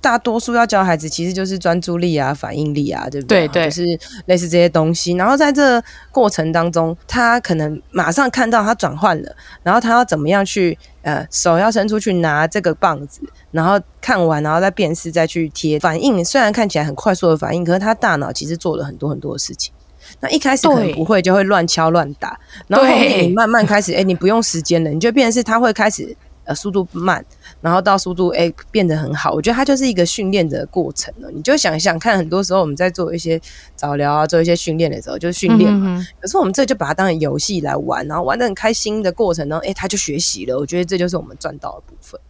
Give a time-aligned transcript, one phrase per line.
[0.00, 3.46] 大多数要教孩子其实就是专注力啊、反应力啊，对不对？
[3.48, 5.12] 对对，就是类似这些东西。
[5.12, 15.78] 然后在这过程当中，他可能马上看到他转换了，然后他要怎么样去呃手要伸出去拿这个棒子，然后看完，然后再辨识，再去贴。
[15.78, 19.72] 反应虽然看起来很快速的反应，可是他大脑其实做了很多很多的事情。
[20.20, 27.24] 那一开始可能不会，就会乱敲乱打，然后后面你慢慢开始，哎、欸，你不用时间了，你就变成是他会开始呃速度慢，
[27.60, 29.32] 然后到速度哎、欸、变得很好。
[29.32, 31.30] 我觉得它就是一个训练的过程了。
[31.30, 33.40] 你就想想看，很多时候我们在做一些
[33.76, 36.04] 早疗啊，做一些训练的时候，就是训练嘛。
[36.20, 40.58] 可是我们这就把它当成游戏来玩，然后玩的很开心的过程中，哎、欸，他就学习了。
[40.58, 42.20] 我觉得这就是我们赚到的部分。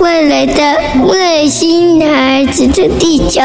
[0.00, 3.40] 未来的外星孩子的地球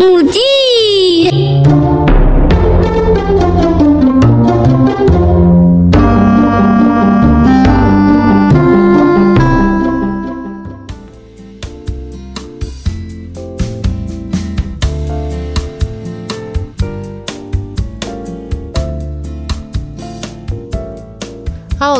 [0.00, 2.07] 母地。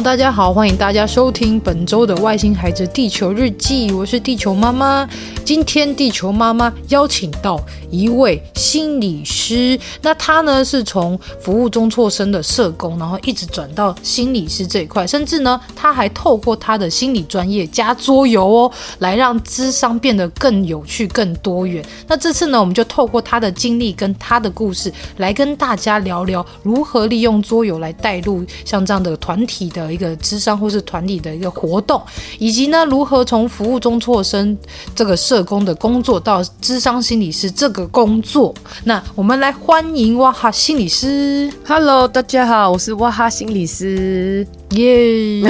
[0.03, 5.09] 大家好，欢迎大家收听本周的《外星孩子地球日记》，我是地球妈妈。
[5.45, 7.61] 今天地球妈妈邀请到
[7.91, 21.85] 一位心理师，那他呢是从服务中辍生的社工，然后一直转到心理师这一块，甚至呢他还透过他的心理专业加桌游哦，来让咨商变得更有趣、更多元。
[22.07, 32.01] 那这次呢，我们就透过他的经历跟他的故事，来跟大家聊聊如何利用桌游来带入像这样的团体的一个智商或是团体的一个活动，
[32.39, 34.57] 以及呢如何从服务中辍身
[34.95, 41.53] 这个社工的工作到智商心理师这个工作，那我们来欢迎哇哈心理师。
[41.67, 45.43] Hello，大家好，我是哇哈心理师，耶！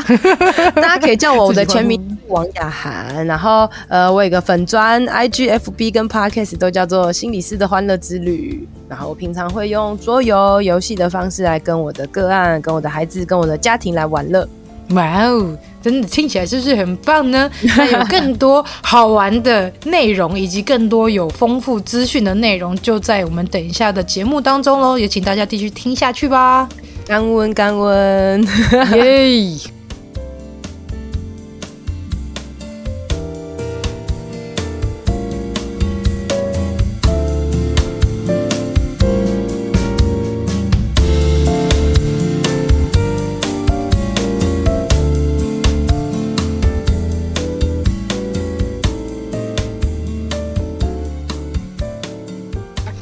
[0.74, 14.46] 大家可以叫我我的全名王雅涵，然后呃，我有个粉专 IGFB 跟 Podcast 都叫做心理师的欢乐之旅，然后我平常会用桌游游戏的方式来跟我的个案、跟我的孩子、跟我的家庭来玩乐。
[14.90, 15.56] 哇哦！
[15.80, 17.48] 真的听起来是不是很棒呢？
[17.76, 24.98] 那有更多好玩的内容，以及更多有丰富资讯的内容，就在我们等一下的节目当中喽。
[24.98, 26.68] 也请大家继续听下去吧。
[27.06, 28.44] 干温，干温，
[28.98, 29.79] 耶！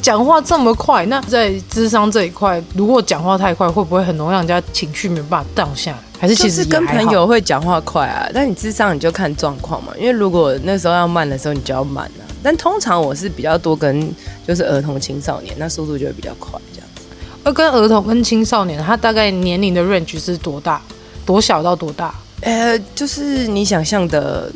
[0.08, 5.98] 讲话这么快，那在智商这一块，如果讲话太快，会不会很容易让人家情绪没办法荡下来？
[6.18, 8.26] 还是其实是跟朋友会讲话快啊？
[8.32, 12.24] 但你智商你就看状况嘛，因为如果那时候要慢的时候，你就要慢啊。
[12.42, 14.10] 但通常我是比较多跟
[14.46, 17.02] 就是儿童青少年，那速度就会比较快这样子。
[17.44, 20.80] 而跟儿童跟青少年，他大概年龄的 range 是多大？
[21.26, 22.14] 多小到多大？
[22.40, 24.50] 呃，就是你想象的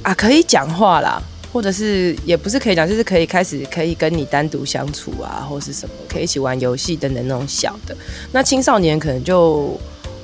[0.00, 1.20] 啊，可以讲话啦。
[1.56, 7.96] 或者是也不是可以讲，就是可以开始可以跟你单独相处啊，或是什么可以一起玩游戏等等那种小的。
[8.30, 9.80] 那青少年可能就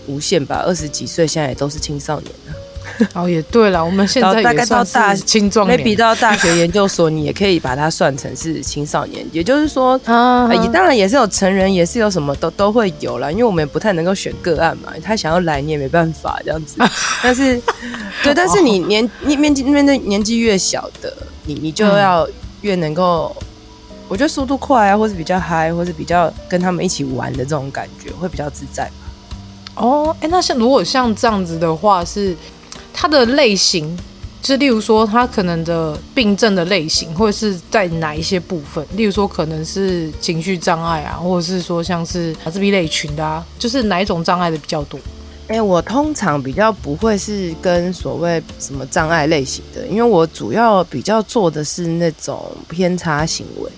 [0.06, 2.54] 无限吧，二十几岁现在也都是青少年了。
[3.14, 9.26] 哦，也对了，我们现在大概到大青壮年，maybe 到大学研究所，你也可以把它算成是青少年。
[9.32, 16.76] 也就是说， 啊，也当然也是有成人，也是有什么都都会有啦，因为我们也不太能够选个案嘛，他想要来你也没办法这样子。
[17.22, 17.60] 但是，
[18.22, 21.12] 对，但是你年你面积面对年纪越小的，
[21.44, 22.28] 你你就要
[22.60, 23.34] 越能够，
[24.08, 28.90] 我觉得速度快啊，或是比较嗨，或是比较跟他们一起玩的这种感觉，会比较自在。
[29.76, 32.36] 哦，哎，那像如果像这样子的话是。
[32.92, 33.96] 它的类型，
[34.42, 38.84] 就例如说，它可能的病症的类型，或者是在哪一些部分？
[38.96, 44.98] 例如说，可能是情绪障碍啊，或者是说像是自闭类群的啊，就是哪一种障碍的比较多？
[45.48, 53.70] 哎、欸，我通常比较不会是跟所谓什么障碍类型的，因为我主要比较做的是那种偏差行为，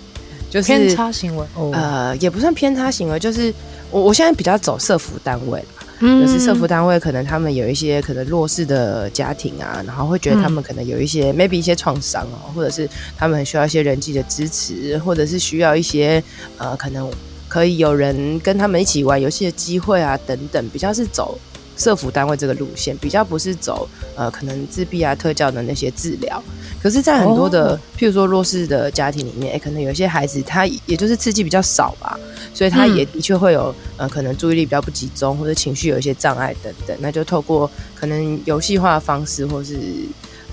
[0.49, 3.53] 就是偏差行为，哦、呃，也不算偏差行为，就是
[3.91, 5.61] 我我现在比较走社福单位。
[6.05, 12.87] 就是社福单位，可能他们有一些可能弱势的家庭啊，然后会觉得他们可能有一些、嗯、maybe 一些创伤哦，或者是
[13.17, 16.23] 他们很需要一些人际的支持，或者是需要一些
[16.57, 17.09] 呃，可能
[17.47, 21.37] 可以有人跟他们一起玩游戏的机会啊，等等，比较是走
[21.77, 26.41] 社福单位这个路线，比较不是走呃可能自闭啊特教的那些治疗。
[26.81, 32.19] 可是，在很多的、哦、譬如说弱势的家庭里面，欸、可能有些孩子他也就是刺激比较少吧，
[32.53, 36.95] 所以他也的确会有、嗯、呃可能注意力比较不集中，或者情绪有一些障碍等等。
[36.99, 39.77] 那就透过可能游戏化的方式，或是。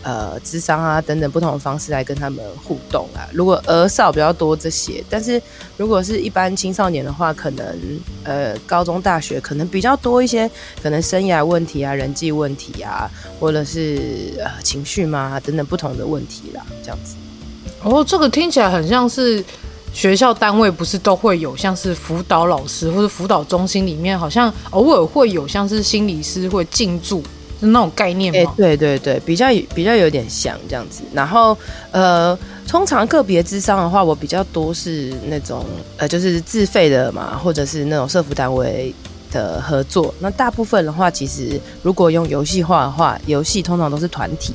[0.03, 3.23] 呃，智商啊等等不同的方式来跟他们互动啊。
[3.33, 5.41] 如果儿少比较多这些，但是
[5.77, 7.65] 如果是一般青少年的话，可能
[8.25, 10.51] 呃高中大学可能比较多一些，
[10.83, 13.09] 可能生涯问题啊、人际问题啊，
[13.39, 17.15] 或者是呃情绪嘛等等不同的问题啦，这样子。
[17.85, 19.45] 哦，这个听起来很像是
[19.93, 27.23] 学校单位不是都会有像是辅导老师或者辅导中心里面，好像偶尔会有像是心理师会进驻。
[27.69, 28.51] 那种概念吗？
[28.51, 31.03] 欸、对对对，比较比较有点像这样子。
[31.13, 31.57] 然后
[31.93, 32.37] 呃，
[32.67, 35.65] 通常个别智商的话，我比较多是那种
[35.97, 38.93] 呃，就是自费的嘛，或者是那种社福单位
[39.31, 40.13] 的合作。
[40.19, 44.53] 那大部分的话，其实如果用游戏化的话，游戏通常都是团体。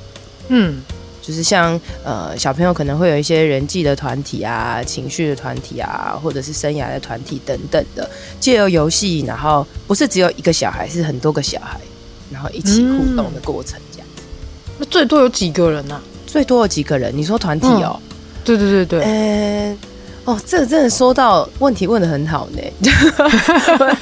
[0.49, 0.81] 嗯，
[1.21, 8.09] 就是像呃小朋友可能会有一些人际的团体啊、情绪的团体啊，或者是生涯的团体等等的，
[8.39, 11.79] 借由游戏，然后不是只有一个小孩，是很多个小孩。
[12.31, 14.23] 然后一起互动的过程，这样、嗯。
[14.79, 16.01] 那最多有几个人呢、啊？
[16.25, 17.11] 最多有几个人？
[17.15, 17.99] 你说团体哦？
[17.99, 19.01] 嗯、对对对对。
[19.03, 19.77] 呃，
[20.25, 22.61] 哦，这真的说到问题问的很好呢。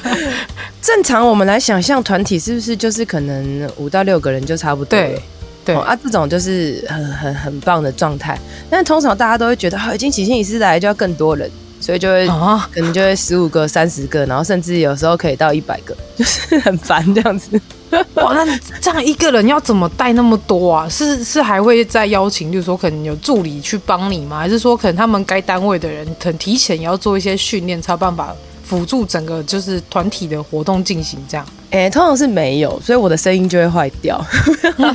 [0.82, 4.90] 正常我们来想象团体是不是就是可能五到六个人就差不多？
[4.90, 5.20] 对
[5.64, 8.38] 对、哦、啊，这种就是很很很棒的状态。
[8.68, 11.50] 但通常大家都会觉得，好、哦，已经请心理师来就要更多人。
[11.78, 17.60] 所以就会可能就会十五个、三十个，然后甚至有时候可以到一百个，就是很烦这样子。
[18.14, 20.88] 哇，那这样一个人要怎么带那么多啊？
[20.88, 24.38] 是是还会再邀请，就是说可能有助理去帮你吗？
[24.38, 28.34] 还是说可能他们该单位的人可能提前也要做一些训练，才有办法
[28.66, 31.46] 辅助整个就是团体的活动进行这样？
[31.70, 34.24] 哎、欸，通常是没有，所以我的声音就会坏掉，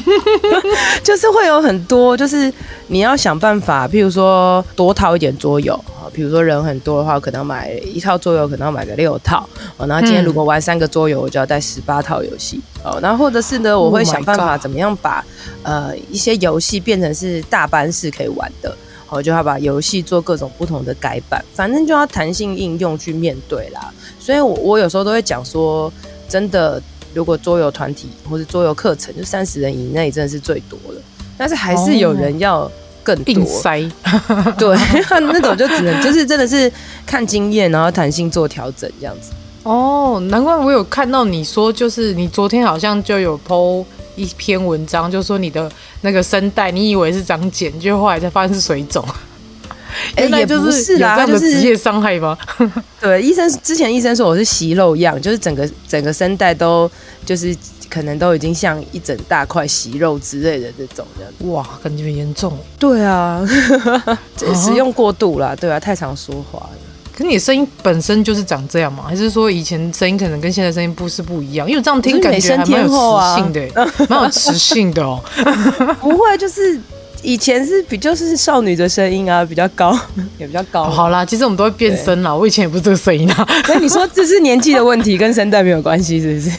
[1.04, 2.52] 就是会有很多，就是
[2.88, 6.10] 你要想办法，譬如说多套一点桌游啊。
[6.14, 9.48] 比如说人很多的话，可能买一套桌游，可能要买个六套
[9.78, 9.88] 哦。
[9.88, 13.00] 然后今天如果玩三个桌游，我就要带十八套游戏哦。
[13.02, 15.24] 然后或者是呢，我会想办法怎么样把
[15.64, 18.76] 呃一些游戏变成是大班式可以玩的，
[19.12, 23.94] 我就要把游戏做各种不同的改版，反正就要弹性应用去面对啦。
[24.20, 25.92] 所以我我有时候都会讲说，
[26.28, 26.82] 真的，
[27.14, 31.02] 如果桌游团体或者桌游课程就三十人以内，真的是最多了。
[31.38, 32.72] 但是还是有人要。
[33.04, 33.82] 更多塞，
[34.60, 34.78] 对，
[35.10, 36.72] 那种就只能就是真的是
[37.04, 39.32] 看经验，然后弹性做调整这样子。
[39.64, 43.84] 哦，难怪我有看到你说，就是你昨天好像就有 po
[44.22, 45.72] 一篇文章，就说你的
[46.02, 49.06] 那个声带，你以为是长茧，就后来才发现是水肿。
[50.16, 52.38] 哎、欸，也不是啦，就是职业伤害吗？
[53.02, 56.90] 对，医生之前医生说我是息肉样，就是整个整个声带都
[57.26, 57.56] 就是。
[57.92, 62.58] 可能都已经像一整大块息肉之类的这种的，哇，感觉严重。
[62.80, 63.46] 对啊，
[64.56, 66.70] 使用过度了，对啊，太常说话了。
[67.22, 69.04] 可是你声音本身就是长这样吗？
[69.08, 71.70] 还是说以前声音可能跟现在声音不是不一样？
[71.70, 75.22] 因为这样听感觉还蛮有磁性的，蛮有磁性的哦。
[76.02, 76.82] 不会，就是。
[77.22, 79.98] 以前是比就是少女的声音啊，比较高，
[80.38, 80.86] 也比较高。
[80.86, 82.34] 好啦，其实我们都会变声啦。
[82.34, 83.48] 我以前也不是这个声音啊。
[83.66, 86.50] 所以你说这是年纪的问题，跟声带没有关系，是不是？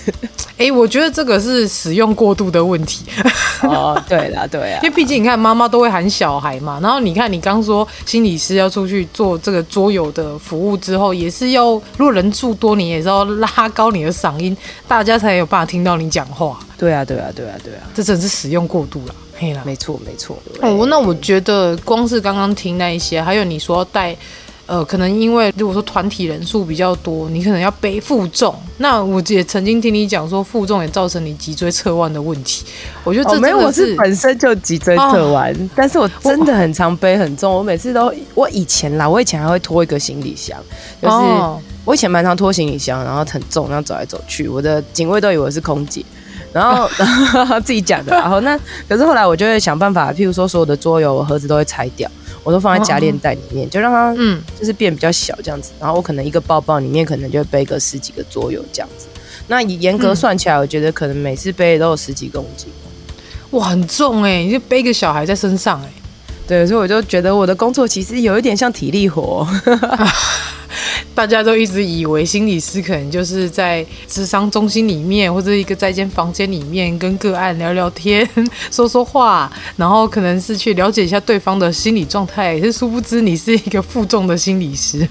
[0.59, 3.05] 哎、欸，我觉得这个是使用过度的问题。
[3.63, 4.81] 哦，对啦，对啊。
[4.83, 6.79] 因为毕竟你看，妈妈都会喊小孩嘛。
[6.81, 14.57] 然后你看，你刚说心理师要出去做这个桌游的服务之后，也是要如果人数多，你也是要拉高你的嗓音，
[14.87, 16.59] 大家才有办法听到你讲话。
[16.83, 19.15] 对啊，对啊，对啊，对啊，这真是使用过度了。
[19.39, 20.37] 嘿啦，没错，没错。
[20.61, 24.17] 哦，那我觉得光是刚刚听那一些，还有你说带，
[24.67, 28.53] 呃，可能因为如果说团体人数比较多，你可能要背负重。
[28.79, 32.65] 那我也曾经听你讲说，负重也造成你脊椎侧弯的问题。
[33.05, 37.55] 我觉得这没有，我是本身就脊椎侧弯、哦，但是我真的很常背很重。
[37.55, 40.59] 我每次都，我以前啦，我以前还会拖一个行李箱，
[41.01, 46.05] 就是、哦、我以前蛮常拖行李箱，然后很重，然后走来走去，我的警卫都以为是空姐。
[46.53, 48.13] 然后，然 后自己讲的。
[48.17, 52.11] 然后那可是后来我就会想办法，譬如说所有的桌游盒子都会拆掉，
[52.45, 55.73] 我都放在夹链袋里面，就让它嗯，就是变比较小这样子。
[55.81, 59.07] 然后我可能一个包包里面可能就会背个十几个桌游这样子。
[59.49, 62.69] 那严格算起来，我觉得可能每次背都有十几公斤。
[63.51, 64.43] 哇，很重哎！
[64.45, 65.89] 你就背个小孩在身上哎。
[66.47, 69.47] 对，所以我就觉得我的工作其实有一点像体力活。
[71.15, 78.29] 大家都一直以为心理师可能就是在智商中心里面，或者一个在一间房间里面跟个案聊聊天、
[78.71, 82.61] 说说话，然后可能是去了解一下对方的心理状态。
[82.61, 85.07] 是殊不知你是一个负重的心理师。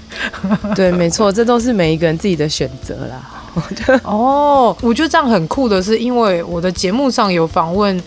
[0.74, 3.38] 对，没错，这都是每一个人自己的选择啦。
[4.02, 8.02] 哦，我觉得这样很酷的是，因为我的节目上有访问，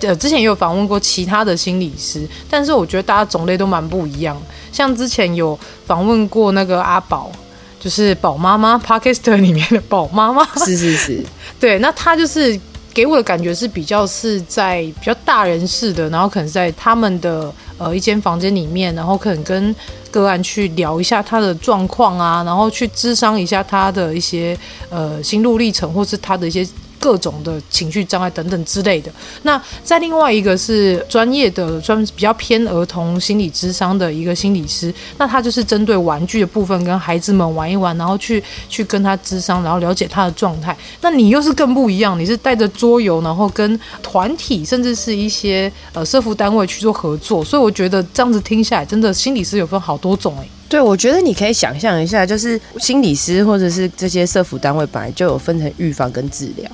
[0.00, 4.40] 呃，之前也有访问过其他的心理师，但是我觉得大家种类都蛮不一样。
[4.72, 7.30] 像之前有访问过那个阿宝，
[7.78, 11.24] 就是宝妈妈 Podcast 里面的宝妈妈，是是是，
[11.58, 12.60] 对，那他就是。
[12.92, 19.74] 给我的感觉是比较是在比较大人式的，然后可能在他们的呃一间房间里面，然后可能跟
[20.10, 24.58] 个案去聊一下他的状况啊，然后去咨商一下他的一些
[24.90, 26.68] 呃心路历程，或是他的一些。
[27.00, 29.10] 各种的情绪障碍等等之类的。
[29.42, 40.76] 那在另外一个是专业的，专门比较偏儿童心理智商的一个心理师，那他就是针对玩具的部分跟孩子们玩一玩，然后去去跟他智商，然后了解他的状态。
[41.00, 47.42] 那你又是更不一样，你是带着桌游，然后跟团体甚至是一些呃社福单位去做合作。
[47.42, 56.70] 所以我觉得这样子听下来，真的心理师有分好多种哎、对，我觉得你可以想象一下，就是心理师或者是这些社福单位本来就有分成预防跟治疗。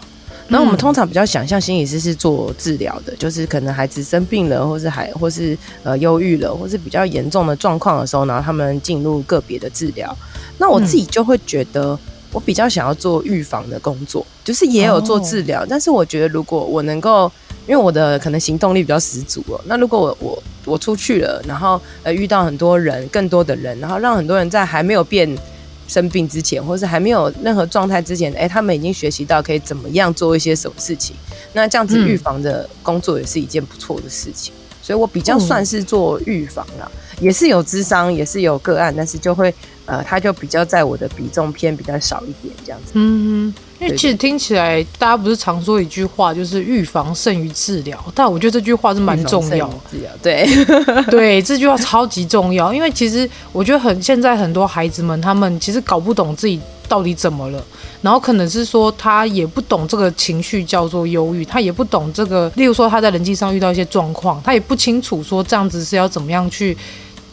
[0.49, 10.17] 那我们通常比较想象心理师是做治疗的，就是可能孩子生病了，或是还或是呃忧郁了，或是比较严重的状况的时候，然后他们进入个别的治疗。
[10.59, 11.99] 那我自己就会觉得，
[12.31, 17.31] 我比较想要做预防的工作，就是也有做治疗，但是我觉得如果我能够，
[17.67, 25.29] 因为我的可能行动力比较十足哦，那如果我我我出去了，然后呃遇到很多人，更多的人，然后让很多人在还没有变。
[25.89, 31.15] 生病之前，或是还没有任何状态之前，哎、他们已经学习到可以怎么样做一些什么事情。
[31.53, 34.53] 那这样子预防的工作也是一件不错的事情。
[34.83, 36.89] 所以我比较算是做预防啦，
[37.21, 39.53] 也是有智商，也是有个案，但是就会
[39.85, 42.93] 呃，他就比较在我的比重偏比较少一点这样子。
[42.95, 43.53] 嗯。
[43.79, 48.03] 因为其实听起来，大家不是常说一句话，就是预防胜于治疗。
[48.15, 49.69] 但我觉得这句话是蛮重要。
[49.91, 50.47] 治疗，对
[51.11, 52.73] 对，这句话超级重要。
[52.73, 57.63] 因为其实我觉得很，现在很多孩子们，他们其实搞不懂自己到底怎么了，
[58.01, 66.77] 然后可能是说他也不懂这个情绪叫做忧郁，他也不懂这个，例如说他在人际上遇到一些状况，他也不清楚说这样子是要怎么样去。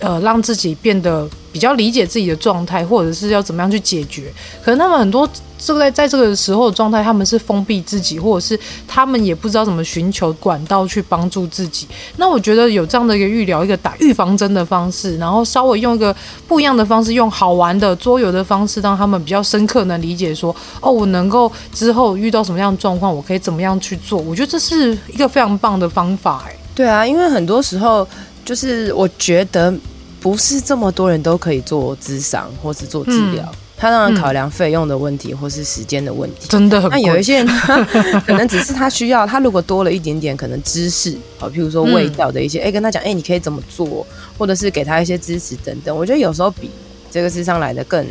[0.03, 4.29] 呃，让自己变得比较理解自己的状态，或者是要怎么样去解决？
[4.61, 11.87] 可能他们很多这个在在这个时候的状态，他们是封闭自己，或者是他们也不知道怎么寻求管道去帮助自己。
[12.17, 16.13] 那我觉得有这样的一个预疗、一个打预防针的方式，然后稍微用一个
[16.49, 24.19] 不一样的方式，用好玩的桌游的方式，让他们比较深刻能理解说，哦，我能够之后遇到什么样的状况，我可以怎么样去做？
[24.19, 26.43] 我觉得这是一个非常棒的方法。
[26.45, 28.05] 哎，对啊，因为很多时候
[28.43, 29.73] 就是我觉得。
[30.23, 36.89] 不是这么多人都可以做咨商或是做治疗，嗯、他当然考量费用的问题或是时间的问题，真的很。
[36.89, 37.47] 那有一些人
[38.25, 45.95] 可能只是他需要，他如果多了一点点可能知识，好，譬如说味道的一些，哎、嗯欸，跟他讲，哎、欸，你可以怎么做，或者是给他一些支持等等。
[45.95, 46.71] 我觉得有时候比
[47.11, 48.07] 这个咨商来的更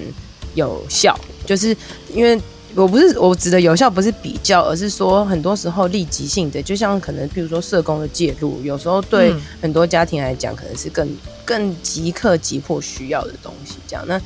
[0.55, 1.75] 有效，就是
[2.15, 2.39] 因为。
[2.75, 11.07] 我不是我指的有效，不是比较，而是说很多时候立即性的，就像可能譬如说社工的介入，有时候对很多家庭来讲，可能是更
[11.45, 13.77] 更即刻急迫需要的东西。
[13.87, 14.21] 这样，那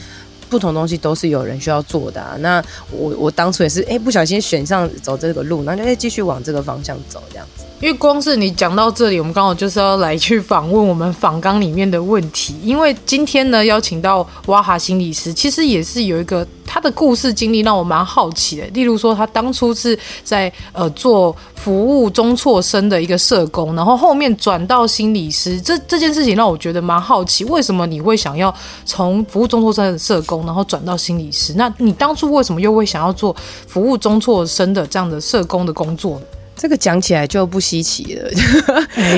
[0.49, 2.37] 不同东西都是有人需要做的啊。
[2.39, 7.65] 那我我当初也是，哎、欸，不小心选上走这个路，那就哎继续往这个方向走，这样子。
[7.79, 12.57] 因为光是你讲到这里，我们刚好就是要来去访问我们访纲里面的问题。
[12.63, 18.67] 因为今天呢，邀请到哇哈心理师，其实也是有一个他的故事经历让我蛮好奇的。
[18.69, 25.61] 例如说，他当初是在呃做服务中辍生的一个社工，然后后面转到心理师。
[25.61, 28.53] 这这件事情让我觉得蛮好奇，为什么你会想要
[28.87, 31.53] 从服务中辍生的社工，然后转到心理师？
[31.59, 36.27] 那你当初为什么又会想要做服务中辍生的这样的社工的工作呢？
[36.57, 38.31] 这个讲起来就不稀奇了。
[38.97, 39.17] 哎，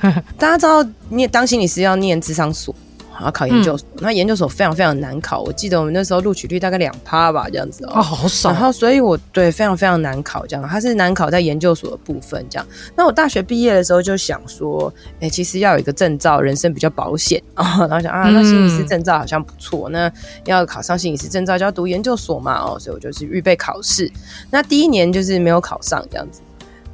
[0.38, 2.74] 大家知道，念当心理师要念智商所，
[3.22, 3.88] 要考研究所。
[3.94, 8.50] 嗯、那研究所非常非常难考，我记得我们那时候录取率大概两趴吧，这样子哦，好少。
[8.50, 12.66] 然后，所以我对非常非常难考，这样它是难考在研究所的部分，这样。
[12.94, 17.78] 那我大学毕业的时候就想说，哎，其实要有一个证照，人生比较保险啊。
[17.80, 20.12] 然后想啊，那心理师证照好像不错，那
[20.44, 24.10] 要考上心理师证照就要读研究所嘛，哦，所以我就是预备考试。
[24.50, 26.42] 那第一年就是没有考上，这样子。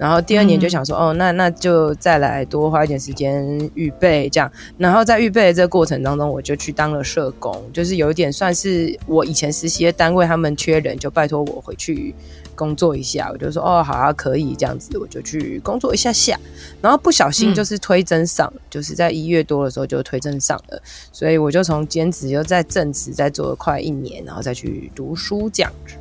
[0.01, 4.51] 然后第二年就想说，嗯、哦，那那就再来多花一点时间预备这样。
[4.79, 12.15] 然后在预备的这个过程当中，我就去当了社工，就是有一点算是我以前实习的单位他们缺人，就拜托我回去
[12.55, 13.29] 工作一下。
[13.31, 16.41] 我就说，哦，好啊，可以这样子，我就去工作一下下。
[16.81, 25.97] 然后不小心就是推甄上，嗯、就是在一月多的时候就推甄上了，所以我就从兼职又在正职再做了快一年，然后再去读书这样子。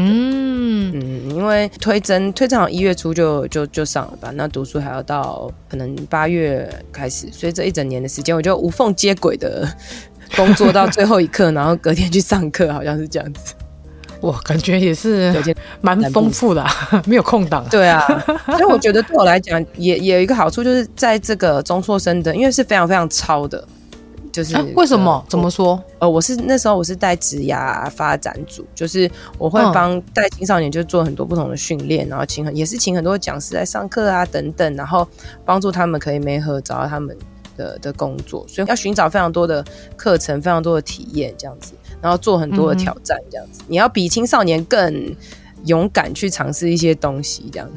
[0.00, 9.68] 嗯嗯，因为推甄推甄好像一月初就就就上了吧，那读书还要到可能八月开始，所以这一整年的时间，我就无缝接轨的
[10.36, 13.54] 工作到最后一刻，然后隔天去上课，好像是这样子。
[14.22, 15.34] 哇，感觉也是
[15.80, 16.70] 蛮丰富的、啊，
[17.06, 17.64] 没有空档。
[17.70, 18.00] 对啊，
[18.46, 23.66] 所以我觉得对我来讲，也也有一个好处，就是在这个中辍生的，因为是非常非常超的。
[24.32, 25.24] 就是、啊、为什么？
[25.28, 25.82] 怎么说？
[25.98, 35.06] 呃，我是那时候我是带职涯发展组，就是我会帮带青少年，就做很多不同的训练，然后请很也是请很多讲师来上课啊等等，然后
[35.44, 37.16] 帮助他们可以没合找到他们
[37.56, 39.64] 的的工作，所以要寻找非常多的
[39.96, 45.16] 课程，非常多的体验这样子，然后做很多的挑战这样子，嗯、你要比青少年更
[45.64, 47.68] 勇敢去尝试一些东西这样。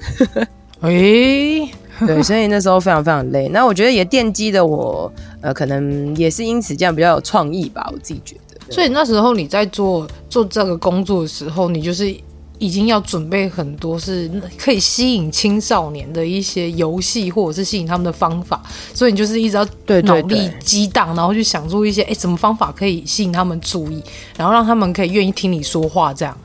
[0.84, 1.72] 诶、欸。
[2.08, 3.48] 对，所以那时候非常非常累。
[3.50, 5.10] 那我觉得也奠基的我，
[5.42, 8.74] 呃，可能也是因此这样比较有创意吧，我自己觉得。
[8.74, 12.14] 所以那时候你在做做这个工作的时候，你就是
[12.58, 18.62] 已经要准备很多是可以吸引青少年的一些游戏，或者是吸引他们的方法。
[18.94, 19.66] 所以你就是一直要
[20.02, 24.04] 脑力激荡，然后去想出一些哎，什么方法可以吸引他们注意，
[24.36, 26.36] 然后让他们可以愿意听你说话这样。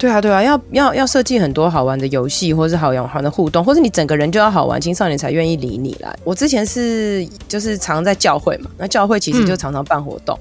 [0.00, 6.16] 对啊，对啊，要要要设计很多好玩的游戏，或是好玩的互动，或是你整个人就要好玩，青少年才愿意理你啦。
[6.24, 10.38] 我之前是就是常在教会嘛，那教会其实就常常办活动。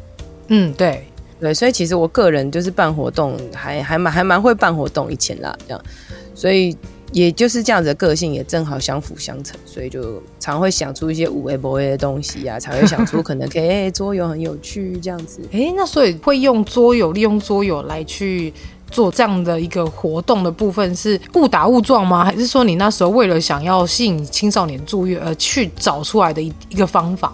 [0.48, 1.06] 嗯，对
[1.42, 5.82] 对，所以其实我个人就是办活动还还蛮还蛮会办活动以前啦，这样，
[6.34, 6.74] 所以
[7.12, 15.42] 也就是这样子的个性也正好相辅相成，所以就常会想出一些五 A 博 A 的东西啊，才会想出可能可以、欸、桌游很有趣这样子。
[15.52, 18.54] 哎，那所以会用桌游，利用桌游来去。
[18.92, 22.24] 做这样的一个活动的部分是误打误撞吗？
[22.26, 27.34] 还是说你那时候为了想要吸引青少年注意而去找出来的一一个方法？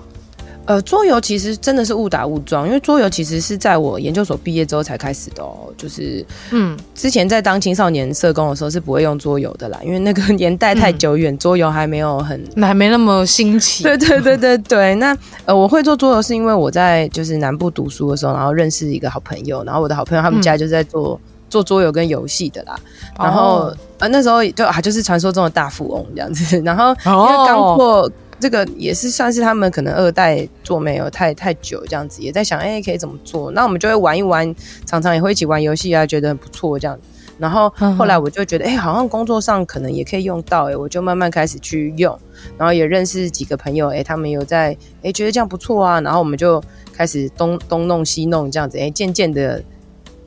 [0.68, 5.72] 呃，桌游其实真的是误打误撞，因为桌游其实是在我研究所毕业之后才开始的哦。
[5.78, 13.84] 就是，嗯，之前在当青少年社工的时候是不会用桌游的啦，因为那个年代太久远，嗯，桌游还没有很，那还没那么新奇。
[13.86, 14.96] 对对对对对。
[14.96, 21.22] 那呃，我会做桌游是因为我在就是南部读书的时候，然后认识一个好朋友，然后我的好朋友他们家就在做。
[21.24, 22.76] 嗯做桌游跟游戏的啦，
[23.18, 23.74] 然后、oh.
[24.00, 34.54] 呃那时候就啊就是传说中的大富翁这样子， 然后因为刚做这个也是算是他们可能二代做没有太太久这样子，也在想哎、欸、可以怎么做，那我们就会玩一玩，
[34.86, 37.02] 常常也会一起玩游戏啊，觉得很不错这样子，
[37.38, 42.20] 然后后来我就觉得哎、欸、好像工作上可能也可以用到哎、欸，我就慢慢开始去用，
[42.58, 49.64] 然后也认识几个朋友哎、欸，他们有在哎、欸、觉得这样不错啊，然后我们就开始东东弄西弄这样子哎，渐、欸、渐的。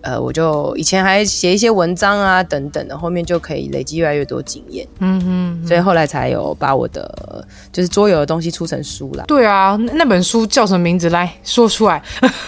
[0.02, 9.24] 呃，我就以前还写一些文章啊，等等的，后面就可以累积越来越多经验，嗯哼，所以后来才有把我的就是桌游的东西出成书啦。
[9.26, 11.08] 对啊，那本书叫什么名字？
[11.08, 12.02] 来说出来，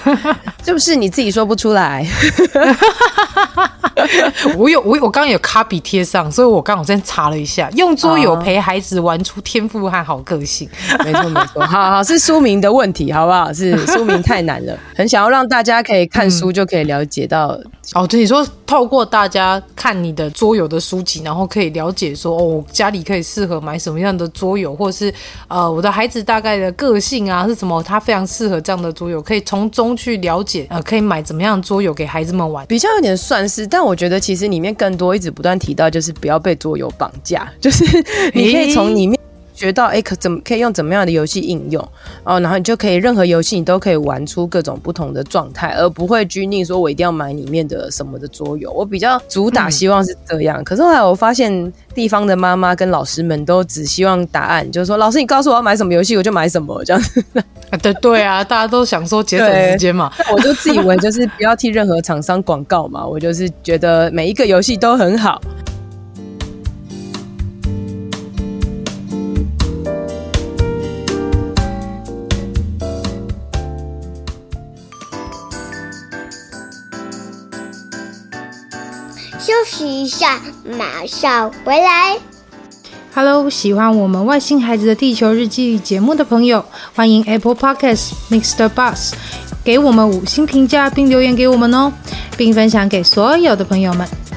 [0.62, 2.06] 是不是你自己说不出来？
[4.56, 10.68] 我有我我刚刚有卡笔贴上，所以我刚好先查了一下，用桌游陪孩子玩出天赋和好个性。
[11.04, 13.50] 没错没错，好好是书名的问题，好不好？
[13.52, 17.39] 是书名太难了，很想要让大家可以看书就可以了解到。
[17.94, 25.12] 哦，对，你说透过大家看你的桌游的书籍，然后可以了解说，哦，家里可以适合买什么样的桌游，或者是
[25.48, 37.85] 呃，我的孩子大概的个性啊是什么，他非常适合这样的桌游，可以从中去了解，呃，可以买怎么样的桌游给孩子们玩，比较有点算是，但我觉得其实里面更多一直不断提到，就是不要被桌游绑架，就是
[38.35, 39.18] 你可以从里面。
[39.61, 41.87] 学到哎，可怎么可以用怎么样的游戏应用
[42.25, 42.40] 哦？
[42.40, 48.73] 然后你就可以任何游戏你都可以玩出各种不同的状态，而不会拘泥说我一定要买里面的什么的桌游。
[48.73, 57.23] 我比较主打希望是这样，嗯、可是后来我发现地方的妈妈跟老师们都只希望答案，就是说老师你告诉我要买什么游戏我就买什么这样子。
[57.68, 65.38] 啊，对对啊，大家都想说节省时间嘛，我就自以为就是不要替任何厂商广告嘛，我就是觉得每一个游戏都很好。
[79.61, 82.16] 休息一下，马上回来。
[83.14, 88.70] Hello，喜欢我们外星孩子的地球日记节目的朋友，欢迎 Apple Podcasts Mr.
[88.70, 89.12] Bus
[89.62, 91.92] 给我们五星评价并留言给我们哦，
[92.38, 94.09] 并分享给所有的朋友们。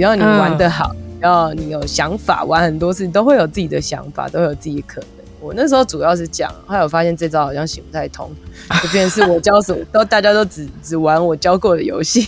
[0.00, 5.10] 只要你玩得好，只要你有想法，玩很多事，你都会有自己的想法，都有自己的可能。
[5.42, 8.30] 我那时候主要是讲，后来我发现这招好像行不太通，
[8.82, 12.26] 就变成是我教什么都大家都只只玩我教过的游戏，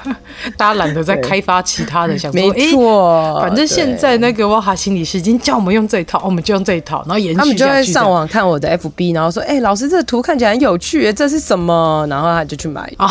[0.58, 7.38] 大家懒得再开发其他的，想说没错，反正现在那个哇哈心理师已经叫我们用这一套，我们就用这一套，然后延续。
[7.38, 13.10] 他们就会上网看我的 FB，然后说：“哎、欸，老师这个图看起来很有趣，这是什么？”然后他就去买啊。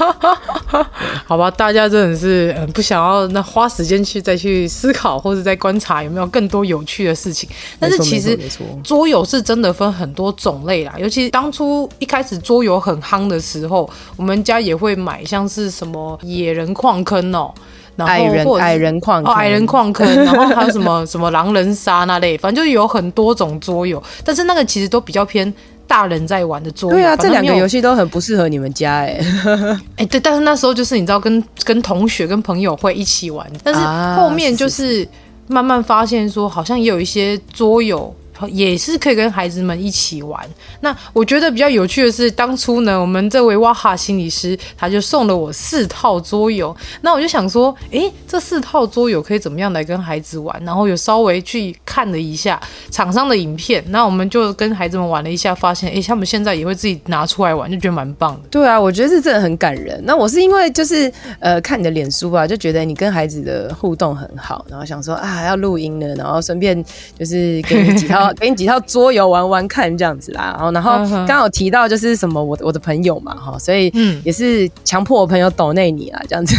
[1.26, 7.48] 好吧，大家真的是嗯不想要那花时间去再去思考或者再观察有没有更多有趣的事情。
[7.78, 8.38] 但是其实
[8.82, 17.52] 桌游是真的分很多种类啦，尤其当初一开始桌游很夯的时候，我们家也会买像是什么野人矿坑哦，
[17.96, 25.52] 然后或者矮人矿哦矮人矿坑，然后还有什么什么狼人杀那类，反正就有很多种桌游，但是那个其实都比较偏。
[25.90, 29.20] 大人在玩的桌游，对啊，这两个游戏都很不适合你们家哎，
[29.98, 33.80] 哎，对，但是那时候就是你知道跟，跟跟同学、跟朋友会一起玩，但是
[34.16, 35.06] 后面就是
[35.48, 38.14] 慢慢发现说，好像也有一些桌游。
[38.48, 40.40] 也是可以跟孩子们一起玩。
[40.80, 46.74] 那我觉得比较有趣的是，当初呢，我们这位哇哈心理师他就送了我四套桌游。
[47.02, 50.60] 那我就想说，诶，这四套桌游可以怎么样来跟孩子玩？
[50.64, 58.48] 然后有稍微去看了一下厂商的影片，那我们就跟孩子们玩了一下，发现，诶，他们现在也会自己拿出来玩，就觉得蛮棒的。
[58.50, 60.00] 对啊，我觉得是真的很感人。
[60.04, 66.82] 那我是因为就是呃看你的脸书吧，就觉得你跟孩子的互动很好，然后想说啊要录音了，然后顺便
[67.18, 68.29] 就是给你几套。
[68.34, 73.92] 给你几套桌游玩玩看这样子啦，然后然后刚好提到就是什么我我的朋友嘛哈，所以
[74.24, 76.54] 也是强迫我朋友抖内你啊这样子，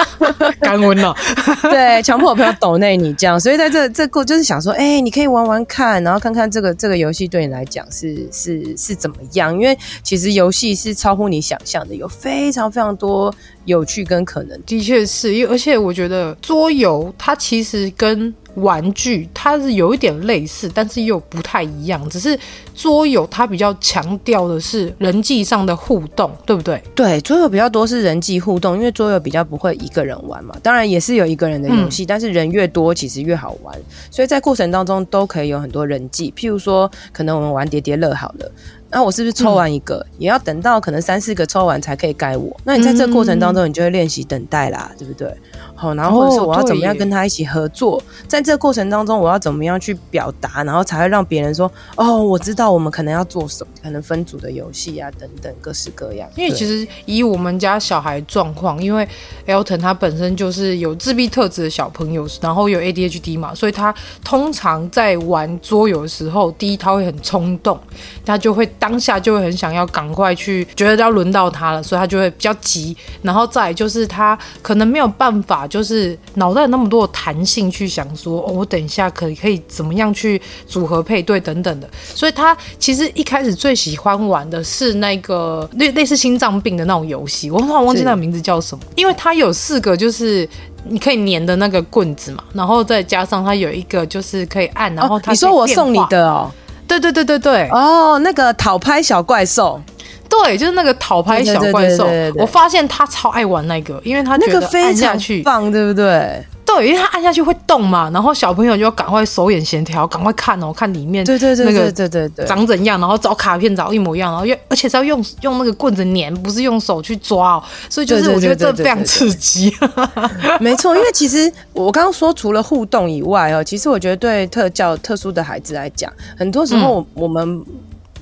[0.60, 1.14] 干温了，
[1.62, 13.32] 对，强迫我朋友抖内你这样，所以在这这个就是想说，哎、欸，你可以玩玩看，然后看看这个这个游戏对你来讲是是是怎么样，因为其实游戏是超乎你想象的，有非常非常多
[13.64, 22.08] 有趣跟可能，的确是，因为而且我觉得桌游它其实跟玩具它是有一点类似，但是又不太一样。
[22.10, 22.38] 只是
[22.74, 26.82] 桌游它比较强调的是人际上的互动，对不对？
[26.94, 30.54] 对，桌游比较多是人际互动，因为桌游比较不会一个人玩嘛。
[30.62, 33.78] 当然也是有一个人的游戏，嗯，但是人越多其实越好玩。
[34.10, 36.32] 所以在过程当中都可以有很多人际。
[36.36, 38.50] 譬如说，可能我们玩叠叠乐好了，
[38.92, 42.54] 那我是不是抽完一个，嗯，也要等到可能三四个抽完才可以该我？
[42.64, 45.34] 那你在这个过程当中，你就会练习等待啦，对不对？
[45.74, 56.28] 好，然后或者是我要怎么样跟他一起合作，哦、在这个过程当中，我要怎么样去表达，然后才会让别人说，哦，我知道我们可能要做什么，可能分组的游戏啊，等等，各式各样。
[56.36, 59.08] 因为其实以我们家小孩状况，因为
[59.46, 67.80] Elton 他本身就是有自闭特质的小朋友，然后有 ADHD 嘛，所以他通常在玩桌游的时候，第一他会很冲动，
[68.24, 75.52] 他就会当下就会很想要赶快去，觉得要轮到他了，所以他就会比较急，然后再就是他可能没有办法。
[75.68, 90.48] 就是脑袋有那么多的弹性去想说，哦，我等一下可以可以怎么样去组合配对等等的，所以他其实一开始最喜欢玩的是那个类类似心脏病的那种游戏，我突然忘记那个名字叫什么，因为它有四个就是
[90.84, 96.50] 你可以粘的那个棍子嘛，然后再加上它有一个就是可以按，然后它、哦、你说我送你的哦，
[96.86, 99.80] 对对对对对，哦，那个讨拍小怪兽。
[100.28, 106.42] 对，就是那个讨拍小怪兽，我发现他超爱玩那个，因为他觉得按下去棒，对不对？
[106.76, 119.74] 对，因为他按下去会动嘛，然后小朋友就要赶快手眼协调，赶快看哦，看里面对对对那个对对对长怎样，然后找卡片找一模一样，然后又而且是要用用那个棍子粘，不是用手去抓哦，所以就是我觉得这非常刺激。
[120.60, 127.64] 没错，因为其实我刚刚说除了互动以外哦，其实我觉得对特教特殊的孩子来讲，很多时候我们。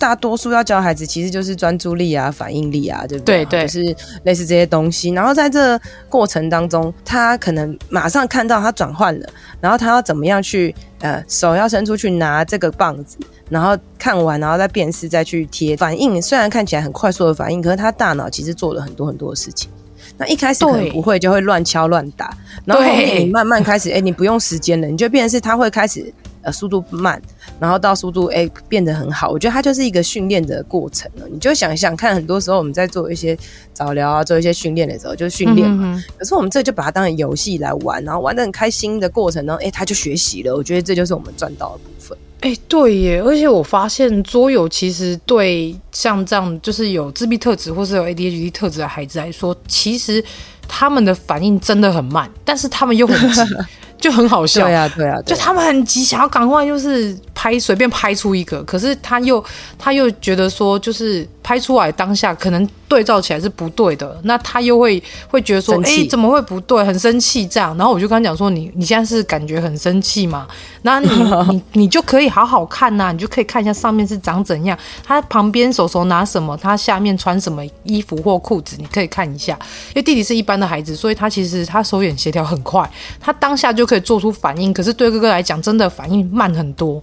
[0.00, 3.44] 嗯大多数要教孩子，其实就是专注力啊、反应力啊，对不对？
[3.44, 5.10] 对对，就是类似这些东西。
[5.10, 9.28] 然后在这过程当中，他可能马上看到他转换了，
[9.60, 13.18] 然后他要怎么样去呃，手要伸出去拿这个棒子，
[13.50, 15.76] 然后看完，然后再辨识，再去贴。
[15.76, 19.70] 反应虽然看起来很快速的反应，可是他大脑其实做了很多很多的事情。
[20.16, 22.34] 那一开始可能不会，就会乱敲乱打，
[22.64, 26.10] 然后后面你慢慢开始，哎、欸，你不用时间了，你就变成是他会开始。
[26.42, 27.20] 呃，速度慢，
[27.60, 31.26] 然后到速度哎、欸、变得很好，我觉得它就是一个训练的过程了。
[31.30, 33.38] 你就想想看，很多时候我们在做一些
[33.74, 36.02] 早疗啊，做一些训练的时候，就是训练嘛。
[36.18, 40.56] 可是我们这就把它当成游戏来玩，然后玩的很开心的过程中，哎、欸，他就学习了。
[40.56, 42.16] 我觉得这就是我们赚到的部分。
[42.40, 43.20] 哎、欸，对耶！
[43.20, 50.24] 而且我发现桌游其实对像这样就是有自闭特质或是有 ADHD 特质的孩子来说，其实
[50.66, 53.40] 他们的反应真的很慢，但是他们又很急。
[54.00, 59.44] 就很好笑，对啊，对啊，对啊，就他们很急，想要赶快就是拍随便拍出一个，可是他又
[59.78, 66.84] 他又觉得说，就是拍出来当下可能对照起来是不对的，那他又会会觉得说，哎，怎么会不对？
[66.84, 67.76] 很生气这样。
[67.76, 70.46] 然后我就跟他讲说，你你现在是感觉很生气嘛？
[70.82, 71.08] 那你
[71.48, 79.52] 你你就可以好好看呐、啊，你就可以看一下上面是长怎样，他旁边手手拿什么，他下面穿什么衣服或裤子，你可以看一下。
[79.88, 82.88] 因为弟弟是一般的孩子，所以他其实他手眼协调很快，
[83.20, 84.72] 他当下就可以做出反应。
[84.74, 87.00] 可是对哥哥来讲，真的反应慢很多。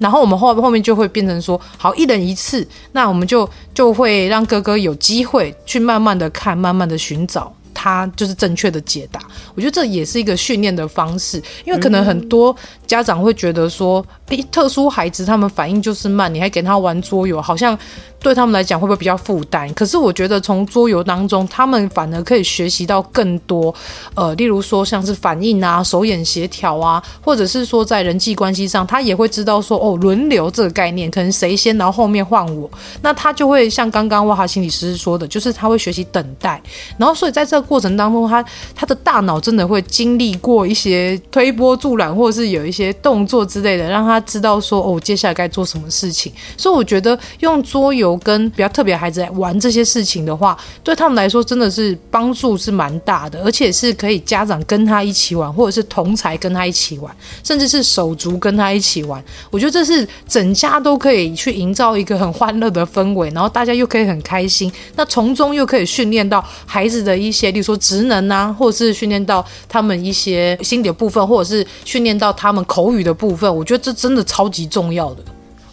[0.00, 7.54] 然后我们后后面就会变成说，好，一人一次，那我们就就会让哥哥有机会去慢慢的看，慢慢的寻找。
[7.74, 9.20] 他就是正确的解答，
[9.54, 12.54] 我觉得这也是一个训练的方式，因为可能很多
[12.86, 17.78] 家长会觉得说，诶，特殊孩子他们反应就是慢，你还给他玩桌游，好像。
[18.22, 19.72] 对他们来讲会不会比较负担？
[19.72, 23.74] 可是我觉得从桌游当中，他们反而可以学习到更多。
[24.14, 32.70] 呃，例如说像是反应啊、手眼协调啊，或者是说在人际关系上，他也会知道说哦，轮流这个概念，可能谁先，然后后面换我。
[33.00, 36.62] 那他就会像刚刚哇哈心理师说的，就是他会学习等待。
[36.98, 38.44] 然后所以在这过程当中，他
[38.74, 46.32] 他的大脑真的会经历过一些推波助澜，或者是有一些动作之类的，让他知道说哦，接下来该做什么事情。
[46.56, 48.20] 所以我觉得用桌游。
[48.22, 57.10] 跟比较特别孩子来玩这些事情的话，对他们来说真的是帮助是蛮大的，而且是可以家长跟他一起玩，或者是同才跟他一起玩，
[57.42, 59.24] 甚至是手足跟他一起玩。
[59.50, 64.70] 我觉得这是整家都可以去营造一个很欢乐的氛围，然后大家又可以很开心。
[64.96, 73.54] 那从中又可以训练到孩子的一些，例如说职能啊，或者是训练到他们一些心理的部分，或者是训练到他们口语的部分。
[73.54, 75.22] 我觉得这真的超级重要的。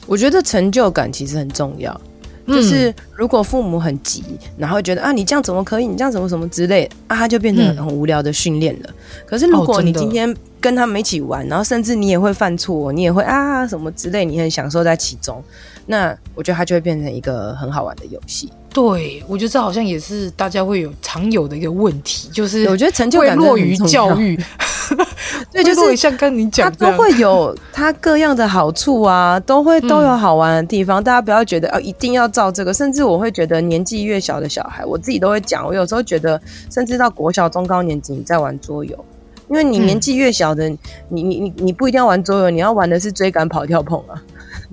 [0.06, 2.00] 我觉得成就感其实很重要。
[2.48, 4.24] 就是如果父母很急，
[4.58, 5.86] 然后觉得啊，你这样怎么可以？
[5.86, 8.90] 你这样怎么什么之类啊，他就变成很无聊的训练了。
[9.26, 15.44] 可是如果你今天跟他们一起玩，然后甚至你也会犯错，你也会啊什么之类，你很享受在其中，
[15.88, 18.50] 那我觉得它就会变成一个很好玩的游戏。
[18.78, 24.40] 对，我觉得这好像也是大家会有常有的一个问题，就是我觉得成就感落于教育。
[25.52, 31.02] 对，就是像跟你讲，它都会有它各样的好处啊，都会都有好玩的地方。
[31.02, 32.72] 嗯、大家不要觉得哦，一定要照这个。
[32.72, 35.66] 甚至我会觉得，年纪越小的小孩，我自己都会讲。
[35.66, 36.40] 我有时候觉得，
[36.72, 39.06] 甚至到国小、中高年级，你在玩桌游，
[39.50, 40.78] 因为你年纪越小的，嗯、
[41.10, 44.22] 你你你你不一定要玩桌游，你要玩的是追赶、跑、跳、碰啊。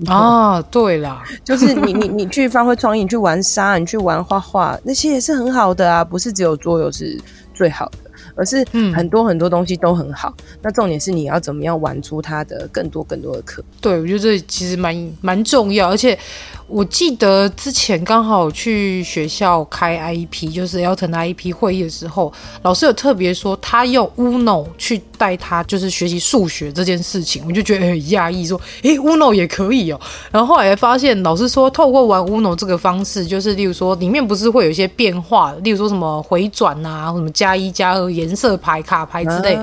[0.07, 7.19] 啊， 对啦，就是你你你去发挥创意，你去玩沙，你去玩画画，那些也是很好的啊，不是只有桌游是
[7.53, 7.99] 最好的。
[8.37, 13.63] 而是很多很多东西都很好，嗯、那重点是你要怎么样玩出它的更多更多的课。
[13.79, 16.17] 对，我觉得这其实蛮蛮重要，而且
[16.67, 30.01] 我记得之前刚好去学校开 IEP，就是 Elton IEP 会议的时候，老师有特别说他用 Uno 去带他就是学习数学这件事情，我就觉得很讶异，说诶 Uno 也可以哦。
[30.31, 39.55] 然后后来发现老师说透过玩 Uno 这个方式，就是例如说里面不是会有一些变化，例如说什么回转啊，什么加一加二颜色牌、卡牌之类，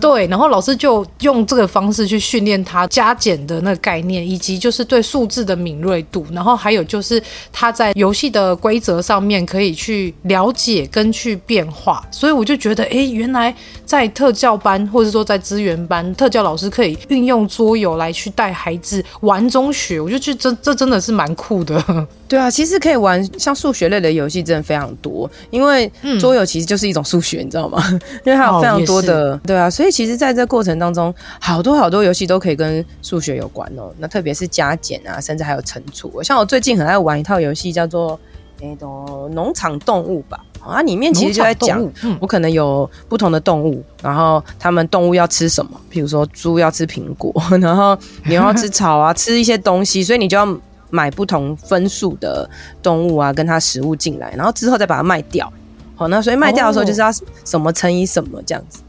[0.00, 22.06] 对，然后老师就用这个方式去训练他加减的那个概念，以及就是对数字的敏锐度，然后还有就是他在游戏的规则上面可以去了解跟去变化，所以我就觉得，哎，原来在特教班或者说在资源班，特教老师可以运用桌游来去带孩子玩中学，我就觉得这这真的是蛮酷的。
[22.26, 27.82] 对啊，其实可以玩像数学类的游戏真的非常多，因为桌游其实就是一种数学，你知道吗？
[28.24, 33.92] 因为它有非常多的，对啊，所以其实在这过程当中，好多好多游戏都可以跟数学有关哦。
[33.98, 36.22] 那特别是加减啊，甚至还有乘除。
[36.22, 38.18] 像我最近很爱玩一套游戏，叫做
[38.60, 40.38] 那种农场动物吧。
[40.60, 41.86] 啊，里面其实就在讲，
[42.20, 45.78] 我可能有不同的动物，然后他们动物要吃什么？
[45.92, 50.58] 譬如说猪要吃苹果， 然后牛要吃草啊，吃一些东西，所以你就要。
[50.90, 52.48] 买不同分数的
[52.82, 55.52] 动物啊，跟它食物进来，然后之后再把它卖掉。
[55.96, 57.10] 好，那所以卖掉的时候就是要
[57.44, 58.80] 什么乘以什么这样子。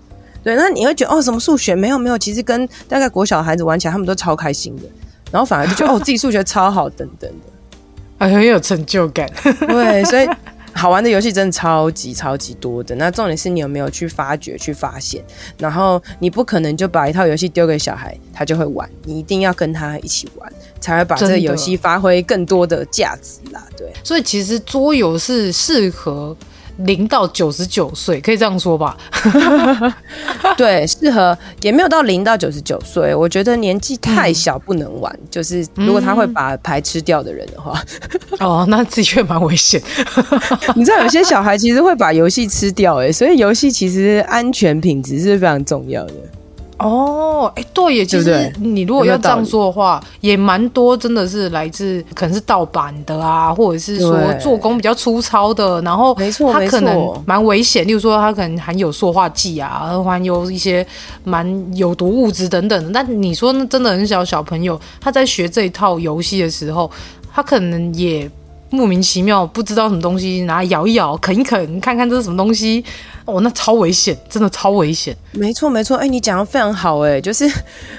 [0.44, 4.84] 对，那你会觉得哦，什么数学没有没有，其实跟大概国小孩子玩起来，他们都超开心的。
[5.32, 7.48] 然后反而就觉得哦，自己数学超好，等等的，
[8.18, 9.30] 还 很有成就感。
[9.68, 10.28] 对，所以。
[10.76, 15.24] 好玩的游戏真的超级超级多的，那重点是你有没有去发掘、去发现，
[15.58, 23.66] 然后你不可能就把一套游戏丢给小孩，他就会玩，你一定要跟他一起玩，才会把这个游戏发挥更多的价值啦。
[23.78, 26.36] 对，所以其实桌游是适合。
[26.78, 28.98] 零到九十九岁，可以这样说吧？
[30.58, 33.14] 对，适合也没有到零到九十九岁。
[33.16, 37.82] 我觉得年纪太小不能玩，嗯、就是如果他会把牌吃掉的人的话，
[38.40, 39.82] 嗯、哦，那的确蛮危险。
[40.76, 46.14] 你知道有些小孩其实会把游戏吃掉，哎，所以游戏其实安全品质是非常重要的。
[46.78, 60.86] 哦，哎，对耶，其实你如果要这样说的话，也蛮多，真的是来自可能是盗版的啊，或者是说做工比较粗糙的，然后没错，它可能蛮危险，例如说它可能含有塑化剂啊，含有一些
[61.24, 62.92] 蛮有毒物质等等的。
[62.94, 66.92] 但你说那真的很小小朋友，他在学这一套游戏的时候，
[67.34, 68.30] 他可能也
[68.70, 72.84] 莫名其妙不知道什么东西，拿来咬一咬，啃一啃，看看这是什么东西。
[73.26, 75.16] 哦，那超危险，真的超危险。
[75.32, 75.98] 没错，没错。
[75.98, 77.46] 哎、欸，你讲的非常好，哎， 就是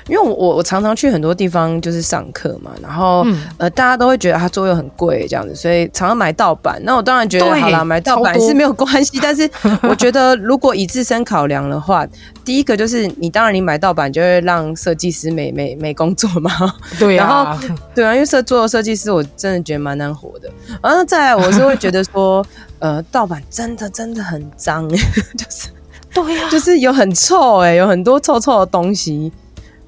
[0.09, 6.81] 因为我我常常去很多地方就是上课嘛，然后、嗯、呃，大家都会觉得它桌游很贵这样子，所以常常买盗版。
[6.85, 9.51] 那我当然觉得好啦，买盗版是没有关系， 但是
[9.83, 12.07] 我觉得如果以自身考量的话，
[12.45, 16.51] 第一个就是你当然你买盗版就会让设计师没没没工作嘛。
[16.99, 20.49] 对啊，然后对啊，因为设做设计师我真的觉得蛮难活的。
[20.81, 22.47] 然后再来，我是会觉得说。
[22.79, 24.97] 呃，盗版真的真的很脏， 就
[25.51, 25.69] 是
[26.13, 29.33] 对呀、啊，就是有很臭哎，有很多臭臭的东西。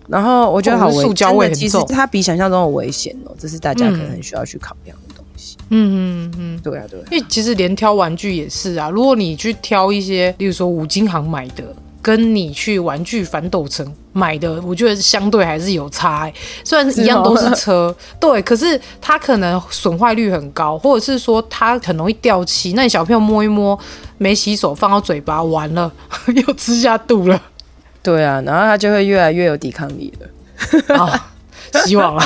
[0.08, 5.56] 然后我觉得好危，塑胶味其实它比想象中的危险哦，这是大家可能很需要去考量的东西。
[5.68, 11.64] 嗯嗯嗯，对啊对啊，因为其实连挑玩具也是啊，如果你去挑一些，例如说五金行买的。
[12.00, 16.34] 跟你去玩具反斗城买的，我觉得相对还是有差欸。
[16.64, 22.72] 虽然一样都是车， 对，可是它可能损坏率很高，或者是说它很容易掉漆。
[22.74, 23.78] 那你小朋友摸一摸，
[24.16, 25.92] 没洗手放到嘴巴，完了
[26.34, 27.40] 又吃下肚了。
[28.02, 30.96] 对啊，然后它就会越来越有抵抗力了。
[30.96, 31.04] 啊、
[31.74, 32.24] 哦，希望啊。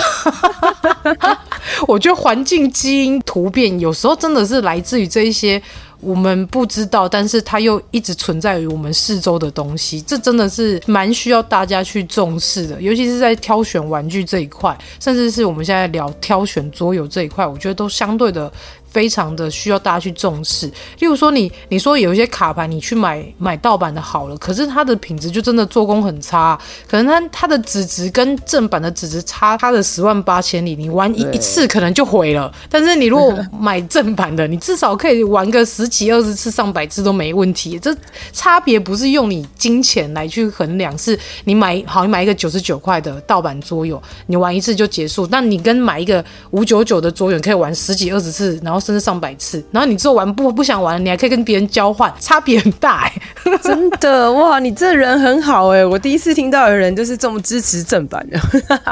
[1.89, 5.61] 我觉得环境基因突变有时候真的是来自于这一些。
[6.03, 18.53] 我们不知道，但是它又一直存在于我们四周的东西，这真的是蛮需要大家去重视的，尤其是在挑选玩具这一块，甚至是我们现在聊挑选桌游这一块，我觉得都相对的。
[18.93, 20.67] 非常的需要大家去重视。
[20.99, 32.53] 例如说你，你你说有一些卡牌，你去买买盗版的好了，可是它的品质就真的做工很差，可能它它的纸质跟正版的纸质差它的十万八千里，你玩一一次可能就毁了。
[32.69, 37.79] 但是你如果 买正版的，你至少可以玩个十几二十次、上百次都没问题。
[37.79, 37.97] 这
[38.35, 45.27] 差别不是用你金钱来去衡量，是你买好，你买一个九十九块的盗版桌游，你玩一次就结束。
[45.31, 48.82] 那你跟买一个五九九的桌游，你可以玩十几二十次，然后。
[48.83, 53.13] 甚至上百次，然后你之后玩不不想玩，你还可以跟别人交换，差别很大哎、
[53.45, 54.59] 欸， 真的哇！
[54.59, 58.39] 你这人很好哎、欸，我第一次听到有人就是这么支持正版的，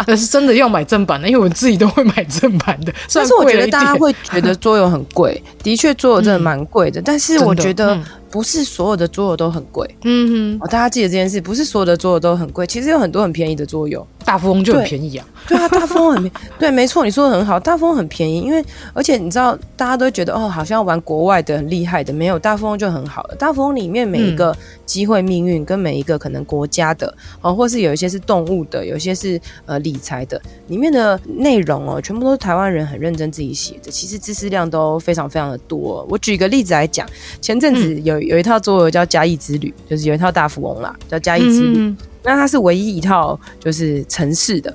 [0.07, 2.93] 但 是真的要买正版的，因为我自己都会买正版的。
[3.13, 7.99] 但是我觉得大家会觉得桌游很贵，的确桌游真的蛮贵的，嗯、但是我觉得。
[8.31, 18.65] 不是所有的桌游都很贵，嗯哼，哦，大家记得这件事，不是所有的桌游都很贵，其实有很多很便宜的桌游，大富翁就很便宜啊，对，对啊，大富翁很便宜， 对，没错，你说的很好，大富翁很便宜，因为
[18.95, 23.25] 而且你知道，大家都觉得哦，好像玩国外的很厉害的，没有，大富翁就很好。
[23.25, 36.07] 了，大富翁里面每一个机会命运跟每一个可能国家的哦，或是有一些是动物的，有一些是呃理财的，里面的内容哦，全部都是台湾人很认真自己写的，其实知识量都非常非常的多。
[36.09, 37.05] 我举个例子来讲，
[37.41, 38.20] 前阵子有。
[38.21, 41.97] 有一套桌游叫《嘉义之旅》，就是有一套大富翁啦，叫《嘉义之旅》嗯。
[42.23, 44.75] 那它是唯一一套就是城市的，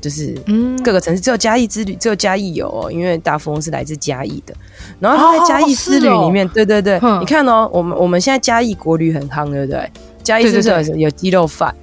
[0.00, 0.34] 就是
[0.82, 4.54] 各个城市只有嘉义之旅，只有嘉义有哦，因为大富翁是来自嘉义的。
[4.98, 9.90] 然后它在嘉义之旅里面，哦哦、对对对，你看哦，我们我们现在嘉义国旅很夯，对不对？
[10.22, 11.74] 嘉义是不是有有鸡肉饭？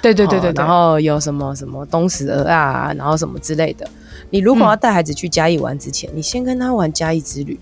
[0.00, 3.86] 对对对对，然后有什么什么东石鹅啊，然后什么之类的。
[4.30, 7.58] 你如果要带孩子去嘉义玩之前，你先跟他玩嘉义之旅。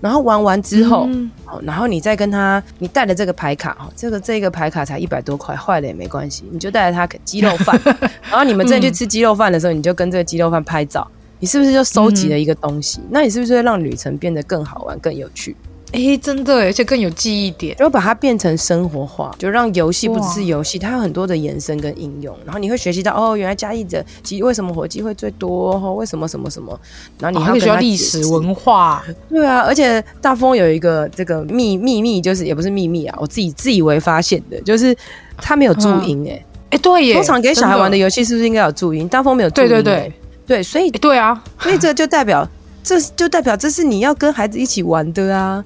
[0.00, 1.30] 然后玩完之后，嗯、
[1.62, 7.78] 然后你再跟他，你带了这个牌卡，这个这个牌卡才一百多块，坏了也没关系，你就带着他鸡肉饭，
[8.30, 11.06] 然后你们再去吃鸡肉饭的时候，你就跟这个鸡肉饭拍照，
[11.38, 13.00] 你是不是就收集了一个东西？
[13.00, 15.54] 嗯、那你是不是会让旅程变得更好玩、更有趣？
[15.92, 22.36] 哎、欸，真的，而且更有记忆点，就把它变成生活化，就让游戏不只是游戏，它有很多的延伸跟应用。
[22.44, 25.74] 然后你会学习到，哦，原来嘉义的机为什么火鸡会最多？
[25.74, 26.78] 哦，为什么什么什么？
[27.18, 29.02] 然后你还会学历史文化。
[29.28, 34.96] 对啊，而且大风有一个这个秘秘密，就是也不是秘密啊，我自己自以为发现的，就是
[35.38, 36.30] 它没有注音、欸。
[36.30, 39.08] 哎、嗯，哎、欸，对耶，通常给小孩玩的游戏是不是应该有注音？
[39.08, 39.74] 大风没有注音、欸。
[39.74, 40.12] 对对对，
[40.46, 42.48] 对，所以、欸、对啊，所以这就代表，
[42.84, 45.64] 这就代表这是你要跟孩子一起玩的啊。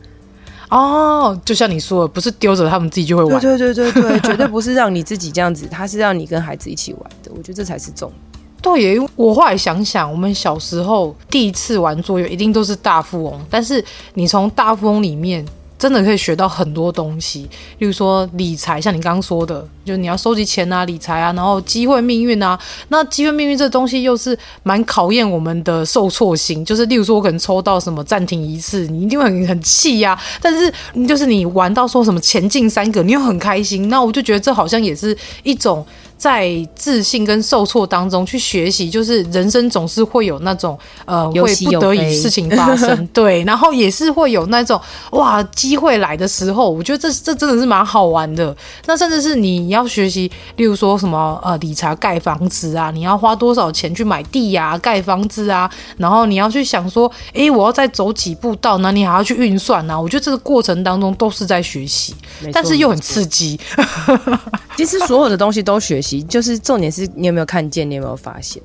[0.70, 3.40] 哦，就像你说的，不是丢着他们自己就会玩。
[3.40, 7.30] 对对对对对， 绝对不是让你自己这样子，他是让你跟孩子一起玩的。
[7.36, 8.20] 我觉得这才是重点。
[8.62, 13.40] 对耶，我后来想想，我们小时候第一次玩桌游，一定都是大富翁。
[13.50, 15.44] 但是你从大富翁里面。
[15.84, 17.42] 真的可以学到很多东西，
[17.76, 22.58] 例如说理财，像你刚刚说的，就是你要收集钱啊、理财啊，然后机会命运啊。
[22.88, 30.18] 那机会命运这东西又是蛮考验我们的受挫心，就是例如说我可能抽到什么暂停一次，你一定会很很气呀。
[30.40, 30.72] 但是
[31.06, 33.90] 就是你玩到说什么前进三个，你又很开心。
[33.90, 35.84] 那我就觉得这好像也是一种
[36.16, 44.80] 在自信跟受挫当中去学习，就是人生总是会有那种呃会不得已事情发生， 对，然后也是会有那种
[45.12, 48.56] 哇机会来的时候，我觉得这这真的是蛮好玩的。
[48.86, 60.00] 那甚至是你要学习，例如说什么呃理财盖房子啊，你要花多少钱去买地呀、啊、盖房子啊，然后你要去想说，哎，我要再走几步到哪，你还要去运算呢、啊。
[60.00, 62.14] 我觉得这个过程当中都是在学习，
[62.52, 63.58] 但是又很刺激。
[64.76, 68.62] 其实所有的东西都学习，就是重点是你有没有看见，你有没有发现？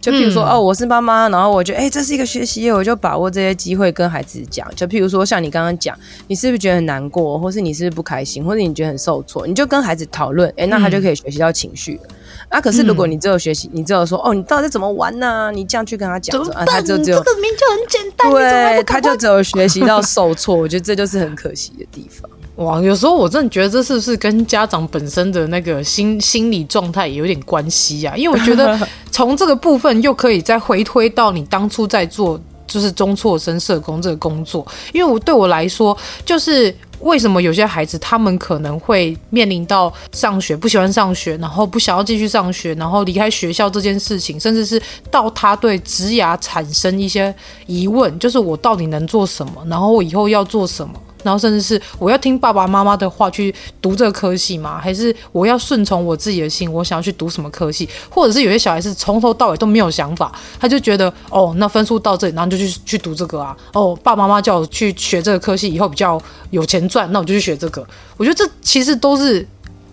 [0.00, 4.70] 就譬如说，嗯、哦，我是妈妈，然后我觉得，哎，这是一个学习，我就把握这些机会跟孩子讲。
[4.76, 11.98] 就譬如说，像你刚刚讲，你是不是觉得很难过，或是你是不是不开心，或者你觉得很受挫，你就跟孩子讨论，哎，那他就可以学习到情绪。
[12.04, 12.16] 嗯、
[12.50, 15.50] 啊，可是如果你只有学习，你只有说，哦，你到底怎么玩呢、啊？
[15.50, 20.54] 你这样去跟他讲，啊，他就只有这个名就很简单，对，他就只有学习到受挫。
[20.54, 22.30] 我觉得这就是很可惜的地方。
[22.56, 28.16] 哇，有时候我真的觉得这是不是跟家长本身的那个心心理状态也有点关系呀、啊？
[28.16, 28.78] 因为我觉得
[29.10, 44.80] 从这个部分又可以再回推到你当初在做就是中辍生社工这个工作，因为我对我来说，就是为什么有些孩子他们可能会面临到上学不喜欢上学，然后不想要继续上学，然后离开学校这件事情，甚至是
[45.10, 47.34] 到他对职涯产生一些
[47.66, 50.94] 疑问，就是我到底能做什么，然后我以后要做什么。
[51.24, 53.52] 然后甚至是我要听爸爸妈妈的话去
[53.82, 54.78] 读这个科系吗？
[54.80, 57.88] 还是我要顺从我自己的心，我想要去读什么科系？
[58.08, 63.56] 或者是有些小孩是从头到尾都没有想法，他就觉得哦，那分数到这里，然后就去去读这个啊。
[63.72, 66.20] 哦，爸爸妈妈叫我去学这个科系，以后比较
[66.50, 67.84] 有钱赚，那我就去学这个。
[68.16, 69.46] 我觉得这其实都是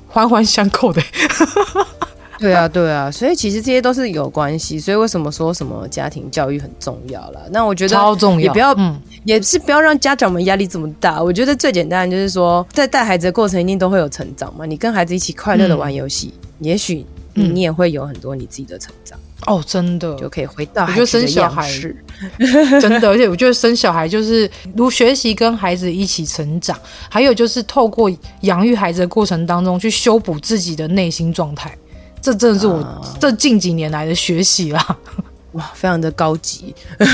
[0.07, 1.01] 环环相扣的。
[2.41, 4.79] 对啊， 对啊，所以其实这些都是有关系。
[4.79, 7.39] 所以为什么说什么家庭教育很重要啦？
[7.51, 11.21] 那我觉得超重要，也不要，嗯，也是不要让家长们压力这么大。
[11.21, 14.65] 我觉得最简单的就是说，在带孩子的过程一定都会有成长嘛。
[14.65, 19.17] 你跟孩子一起快乐的玩游戏，嗯、也许你也会有很多你自己的成长。
[19.47, 21.95] 哦，真的就可以回到孩子的样式。
[22.79, 26.77] 真的，而且我觉得生小孩就是如学习跟孩子一起成长，
[27.09, 28.11] 还有就是透过
[28.41, 31.75] 养育孩子的过程当中去修补自己的内心状态。
[32.21, 32.83] 这真的是我
[33.19, 34.97] 这近几年来的学习啦，
[35.53, 36.73] 哇，非常的高级。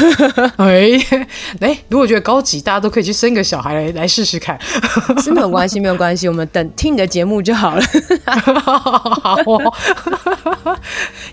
[0.57, 0.91] 哎
[1.59, 4.59] 哎，如果觉得高级，大家都可以去生个小孩来来试试看。
[5.21, 7.83] 是没有关系，没有关系，我们等听你的节目就好了。
[9.23, 9.73] 好哦。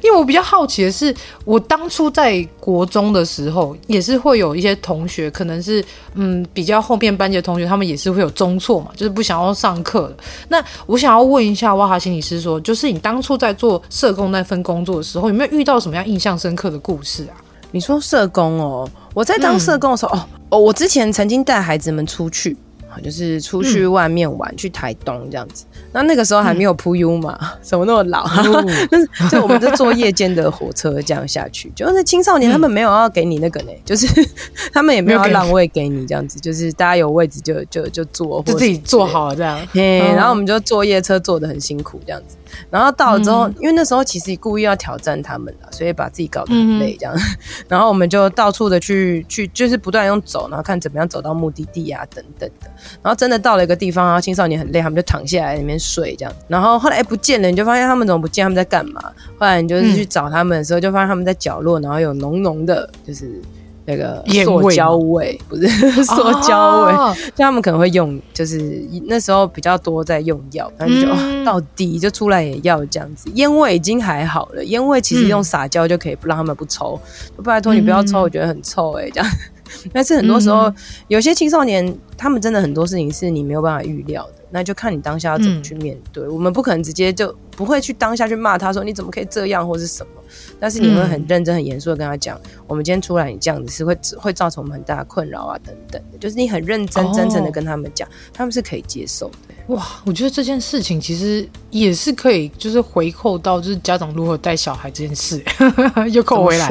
[0.03, 5.85] 因为我比较好奇的是，我当初在国中的时候，也是会有一些同学，可能是
[6.15, 10.17] 嗯比较后面班级的同学，他们也是会有中错嘛，就是不想要上课的。
[10.49, 17.35] 那我想要问一下哇哈心理师说，就是你当初在做社工那份工作的时候，有没有遇到什么样印象深刻的故事啊？
[17.71, 22.57] 你说社工哦，我在当社工的时候，嗯、哦哦，我之前曾经带孩子们出去。
[23.03, 25.65] 就是出去外面玩，嗯、去台东这样子。
[25.91, 28.25] 那那个时候还没有铺 U 嘛， 怎、嗯、么那么老？
[28.89, 31.73] 那就我们就坐夜间的火车这样下去。
[31.75, 34.07] 就是青少年他们没有要给你那个呢，嗯、就是
[34.73, 36.39] 他们也没有要让位给你这样子。
[36.39, 39.61] 就是大家有位置就就就坐，就自己坐好这样。
[39.73, 42.37] 嘿，然后我们就坐夜车坐的很辛苦这样子。
[42.71, 47.15] 然后到了之后，嗯、因为那时候其实故意要挑战他们了，所以把自己搞得很累这样。
[47.17, 47.21] 嗯、
[47.69, 52.71] 然后我们就到处的去去，就是不断用走，然后看怎么样走到目的地啊等等的。
[53.03, 56.33] 然后真的到了一个地方，然后青少年很累，他们就躺下来里面睡这样。
[56.49, 58.45] 然后后来哎不见了，你就发现他们怎么不见？
[58.45, 59.01] 他们在干嘛？
[59.39, 63.41] 后来你就是去找他们的时候，就发现他们在角落，然后有浓浓的，就是。
[63.87, 65.69] 那个塑胶味不是
[66.05, 71.43] 塑胶味，哦、就他们可能会用，就是那时候比较多在用药，然后就、嗯。
[71.43, 73.31] 哦、到底就出来也要这样子。
[73.35, 76.99] 烟味已经还好了，烟味其实用撒娇就可以不让他们不抽，
[77.37, 79.31] 嗯、拜托你不要抽，我觉得很臭哎、欸，这样。
[79.93, 80.75] 但是很多时候，嗯、
[81.09, 86.25] 有些青少年他们真的很多事情是你没有办法预料的，那就看你当下要怎么去面对。
[86.25, 90.23] 嗯、我们不可能直接就不会去当下去骂他说你怎么可以这样或是什么，
[90.61, 99.75] 但是你会很认真、很严肃的跟他讲，我们今天出来你这样子是会会造成我们很大的困扰啊等等的，就是你很认真、真诚的跟他们讲，哦、他们是可以接受的。
[99.75, 105.43] 哇，我觉得这件事情其实也是可以，就是回扣到就是家长如何带小孩这件事，
[106.13, 106.71] 又扣回来。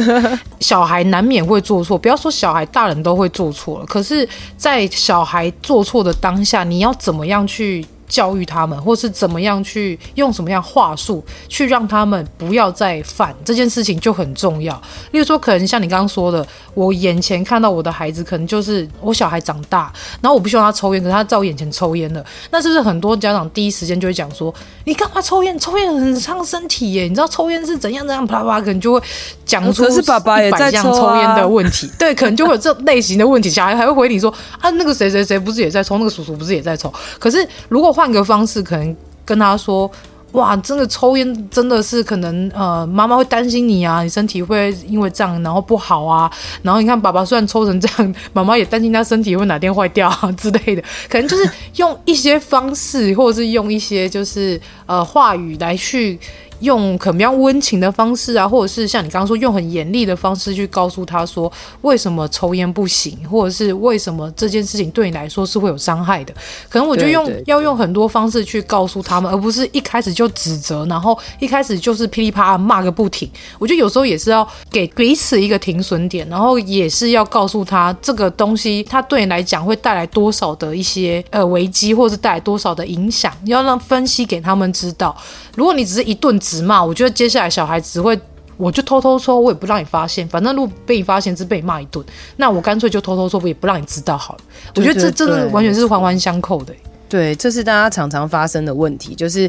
[0.60, 3.86] 小孩难免会做错，不要说小孩，大人都会做错了。
[3.86, 7.84] 可是，在小孩做错的当下，你要怎么样去？
[8.10, 14.74] 教育他们，或是怎么样去用什么样话术去让他们不要再犯这件事情就很重要。
[15.12, 19.90] 例如说，可能像你刚刚说的，我眼前看到我的孩子，可能就是我小孩长大，
[20.20, 24.52] 然后我不希望他抽烟，可是他在我眼前抽烟了，那是不是很多家长第一时间就会讲说，
[24.84, 25.56] 你干嘛抽烟？
[25.58, 27.04] 抽烟很伤身体耶！
[27.04, 28.26] 你知道抽烟是怎样怎样？
[28.26, 29.02] 啪啪，可能就会
[29.46, 31.90] 讲出是爸爸也在抽烟的问题。
[31.98, 33.48] 对，可能就会有这类型的问题。
[33.48, 35.98] 小孩还会回你说啊，那个谁谁谁不是也在抽？
[35.98, 36.92] 那个叔叔不是也在抽？
[37.18, 38.96] 可是如果换个方式，可能
[39.26, 39.90] 跟他说
[40.32, 46.32] ：“哇，真的抽烟真的是可能呃，妈妈会担心你啊，你身体会因为这样然后不好啊。
[46.62, 50.82] 然后你看爸爸虽然抽成这样，妈妈也担心他身体会哪天坏掉啊之类的。
[51.10, 51.46] 可能就是
[51.76, 56.18] 用一些方式，或者是用一些就是呃话语来去。
[56.60, 61.50] 用可能比较温情的方式啊，或者是像你刚刚说用很严厉的方式去告诉他说，
[61.82, 66.34] 为什么抽烟不行，或者是为什么这件事情对你来说是会有伤害的。
[66.68, 73.30] 可能我就用要用很多方式去告诉他们，而不是一开始就指责，然后一开始就是噼里啪啦骂个不停。
[73.58, 85.16] 我觉得有时候也是要给彼此一个停损点，然后也是要告诉他这个东西它对你来讲会带来多少的一些呃危机，或者是带来多少的影响，要让分析给他们知道。
[85.56, 88.18] 如果你只是一顿直骂，我觉得接下来小孩只会，
[88.56, 92.04] 我就偷偷说，我也不让你发现，反正如果被你发现是被你骂一顿，
[92.36, 94.40] 那我干脆就偷偷说，我也不让你知道好了。
[94.74, 96.74] 对对对，我觉得这真的完全是环环相扣的。
[97.08, 99.48] 对，这是大家常常发生的问题，就是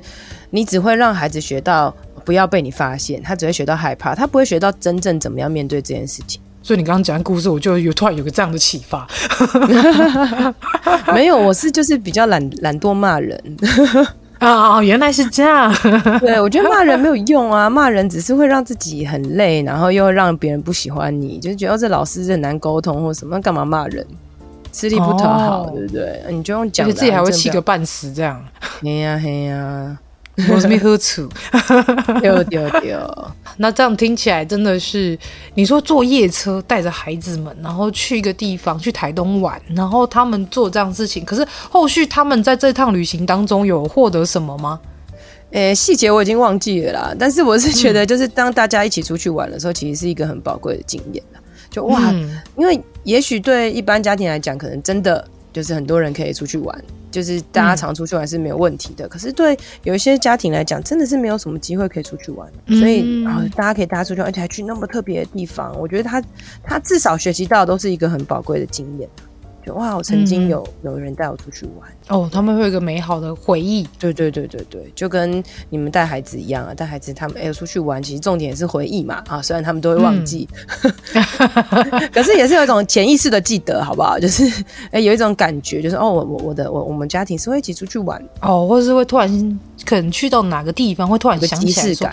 [0.52, 1.94] 你只会让孩子学到
[2.24, 6.40] 不要被你发现，他只会学到害怕，他不会学到真正怎么样面对这件事情。
[6.64, 9.08] 所以你刚刚讲的故事，我就有突然有个这样的启发。
[11.12, 13.58] 没有，我是就是比较懒懒惰骂人。
[14.42, 15.72] 啊、哦，原来是这样。
[16.20, 24.06] 对，我觉得骂人没有用啊，骂人只是会让自己很累，然后又让别人不喜欢你，就是觉得这老师很难沟通或什么，干嘛骂人？
[24.72, 26.24] 吃力不讨好，哦、对不对？
[26.30, 28.44] 你就用讲，自己还会气个半死，这样。
[28.82, 29.98] 嘿呀嘿呀。
[30.50, 31.30] 我是没喝醋，
[32.22, 33.00] 丢丢丢。
[33.58, 35.18] 那这样听起来真的是，
[35.56, 44.80] 你说坐夜车带着孩子们，然后去一个地方，去台东玩，然后他们做这样事情，可是后续他们在这趟旅行当中有获得什么吗？
[45.52, 47.16] 诶、欸，细节我已经忘记了啦。
[47.20, 51.22] 但是我是觉得，就是当大家一起出去玩的时候，其实是一个很宝贵的经验。
[51.70, 56.84] 就哇，嗯、因为也许对一般家庭来讲，可能真的就是很多人可以出去玩。
[57.12, 66.24] 就是大家常出去玩是没有问题的，嗯、可是对有一些家庭来讲，真的是没有什么机会可以出去玩，嗯、所以啊，大家可以大家出去玩，而且还去那么特别的地方，我觉得他
[66.64, 69.10] 他至少学习到都是一个很宝贵的经验。
[69.66, 73.88] 就哇，我曾经有、嗯、有人带我出去玩哦，他们会有一个美好的回忆。
[74.00, 80.48] 对对对对对，就跟你们带孩子一样啊，带孩子他们哎、欸、出去玩，其实重点也是回忆嘛啊，虽然他们都会忘记，
[80.84, 84.18] 嗯、可是也是有一种潜意识的记得，好不好？
[84.20, 84.46] 就是
[84.86, 92.10] 哎、欸、有一种感觉，就是哦，我我我的我我们家庭是会一起出去玩哦，或者是会突然可能去到哪个地方，会突然想起来说。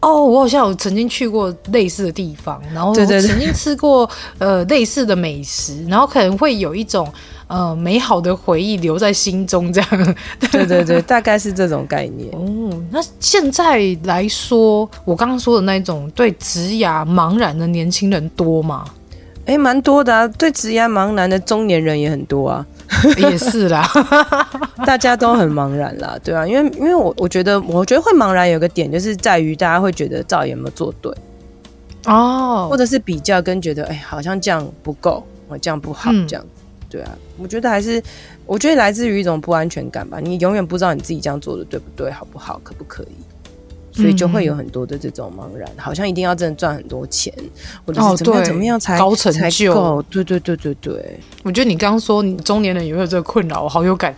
[0.00, 7.06] 哦，我好像有曾经去过类似的地方，然后曾经吃过呃类似的美食，然后可能会有一种
[7.48, 10.16] 呃美好的回忆留在心中，这样。
[10.50, 12.32] 对对对，大概是这种概念。
[12.32, 18.86] 哦，那现在来说，我刚刚说的那种对职涯茫然的年轻人多吗？
[19.44, 22.64] 哎，蛮多的啊，对职涯茫然的中年人也很多啊。
[23.16, 23.88] 也是啦，
[24.84, 31.12] 大家都很茫然啦，对啊，因为因为我我觉得，我觉得会茫然有个点，就是在于大家会觉得赵有没有做对。
[32.06, 38.02] 哦，或者是比较跟觉得，哎、欸，好像这样不够，我这样不好，这样，嗯、对啊，我觉得还是，
[38.46, 43.08] 我觉得来自于一种不安全感吧，你永远不知道你自己这样做的对不对，好不好，可不可以。
[44.00, 47.32] 所以就会有很多的这种茫然，嗯、好像一定要真的赚很多钱，
[47.84, 50.02] 或者是怎么样怎么样才高成就？
[50.10, 54.14] 对对对对对，我觉得你刚刚说你中年人有没有这个困扰，我好有感，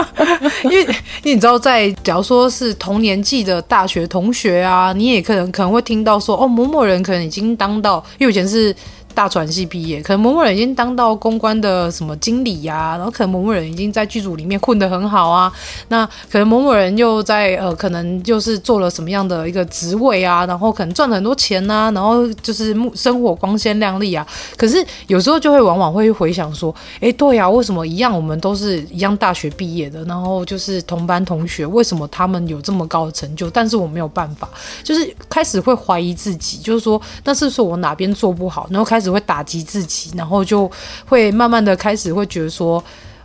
[0.64, 8.74] 因为因为你知道，在假如说是同年纪的大学同学啊，你也可能可能会听到说，哦，某某人可能已经当到，因为以前是。
[9.14, 15.52] 大传系毕业，可能某某人已经当到公关的什么经理呀、然后可能某某人已经在剧组里面混得很好啊，
[15.88, 24.26] 那可能某某人又在呃，可能就是做了什么样的一个职位啊，然后可能赚了很多钱呐、啊，然后就是生活光鲜亮丽啊。
[24.56, 34.48] 可是有时候就会往往会回想说，哎，对呀、为什么一样我们都是一样大学毕业的，然后就是同班同学，为什么他们有这么高的成就，但是我没有办法，
[34.82, 39.03] 就是开始会怀疑自己，就是说那是说我哪边做不好，然后开始。
[39.04, 40.68] 只会打击自己，然后就
[41.04, 42.82] 会慢慢的开始会觉得说，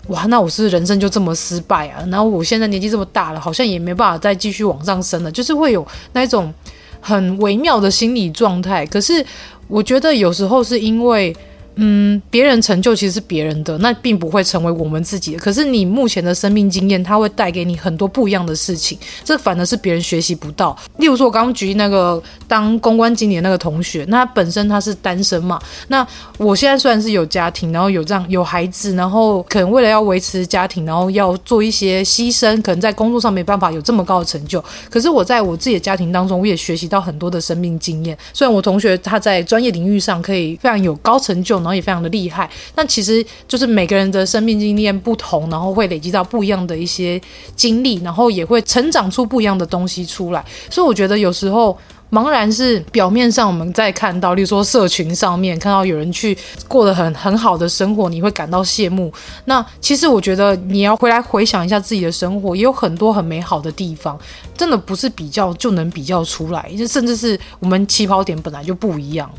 [0.10, 2.04] 哇，那我是人生就这么失败啊？
[2.12, 6.54] 然后我现在年纪这么大了，好像也没办法再继续往上升了，就是会有那种
[7.00, 8.86] 很微妙的心理状态。
[8.86, 9.26] 可是
[9.70, 11.34] 我觉得有时候是因为。
[11.76, 15.40] 嗯，别人成就其实是别人的，那并不会成为我们自己的。
[15.40, 20.78] 可是你目前的生命经验，它会带给你很多不一样的事情，这反而是别人学习不到。
[20.98, 25.58] 例如说，我刚刚举例那个当公关经理的那个同学，那他本身他是单身嘛，
[25.88, 26.06] 那
[26.38, 34.62] 我现在虽然是有家庭，然后有这样有孩子，然后可能为了要维持家庭，然后要做一些牺牲，可能在工作上没办法有这么高的成就。
[34.90, 38.18] 可是我在我自己的家庭当中，我也学习到很多的生命经验。
[38.34, 41.69] 虽然我同学他在专业领域上可以非常有高成就呢。
[41.70, 42.50] 然后也非常的厉害。
[42.74, 47.22] 但其实就是每个人的生命经验不同，然后会累积到不一样的一些
[47.56, 50.44] 经历，然后也会成长出不一样的东西出来。
[50.70, 51.78] 所以我觉得有时候。
[52.12, 56.36] 茫然是表面上我们在看到，例如说社群上面看到有人去
[56.68, 59.14] 过得很很好的生活，你会感到羡慕。
[59.46, 64.18] 那其实我觉得你要回来回想一下自己的生活，也有很多很美好的地方，
[64.58, 69.30] 真的不是比较就能比较出来，就甚至是我们起跑点本来就不一样。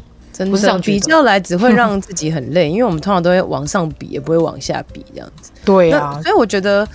[0.41, 5.51] 真的，比较来只会让自己很累， 因为我们通常都会往上比，也不会往下比这样子。
[5.65, 6.87] 对啊，所以我觉得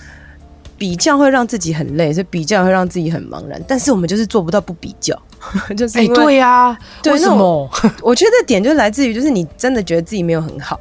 [0.76, 3.62] 比较会让自己很累，所以比较会让自己很茫然。
[3.68, 5.16] 但是我们就是做不到不比较。
[5.76, 7.70] 就是哎、欸、对呀、啊，为什么？
[8.02, 10.80] 我觉得这点就来自于，就是你真的觉得自己没有很好，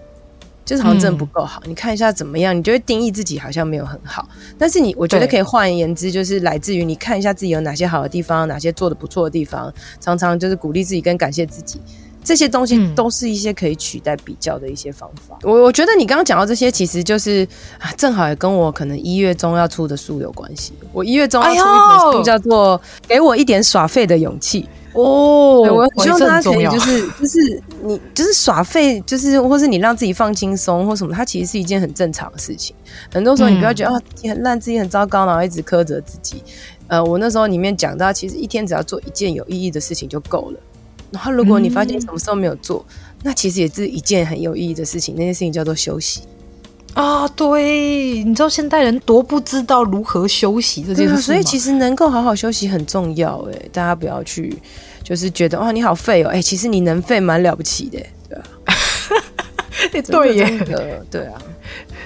[0.63, 1.61] 就是好像真的不够好。
[1.65, 4.27] 嗯、你看一下怎么样，你就会定义自己好像没有很好。
[4.57, 11.79] 但是你，我觉得可以换言之，就是来自于你看一下自己有哪些好的地方，哪些做的不错的地方，常常就是鼓励自己跟感谢自己。
[12.25, 15.37] 这些东西都是一些可以取代比较的一些方法。
[15.43, 17.47] 嗯、我我觉得你刚刚讲到这些，其实就是
[17.77, 20.73] 啊，正好也跟我可能一月中要出的书有关系。
[20.91, 24.63] 我一月中要出一本书，叫做《给我一点耍废的勇气》
[24.99, 25.61] 哦。
[25.61, 32.75] 我希望大家可以就是就是你就是耍废，就是或是你让自己放轻松或什么，它其实是一件很正常的事情。
[33.13, 36.41] 很多时候你不要觉得啊自己很烂，自己很糟糕，然后一直苛责自己。
[36.87, 40.59] 呃，我那时候里面讲到，其实一天只要做一件有意义的事情就够了。
[41.15, 45.15] 然后，如果你发现什么时候没有做，嗯、那其实也是一件很有意义的事情。
[45.15, 46.21] 那件事情叫做休息
[46.93, 47.27] 啊！
[47.29, 53.37] 对，你知道现代人多不知道如何休息这件事，所以其实能够好好休息很重要。
[53.51, 54.55] 哎，大家不要去
[55.03, 56.29] 就是觉得哇，你好废哦！
[56.29, 57.99] 哎，其实你能废蛮了不起的，
[58.29, 58.73] 对 吧？
[60.07, 60.59] 对耶，
[61.09, 61.41] 对啊。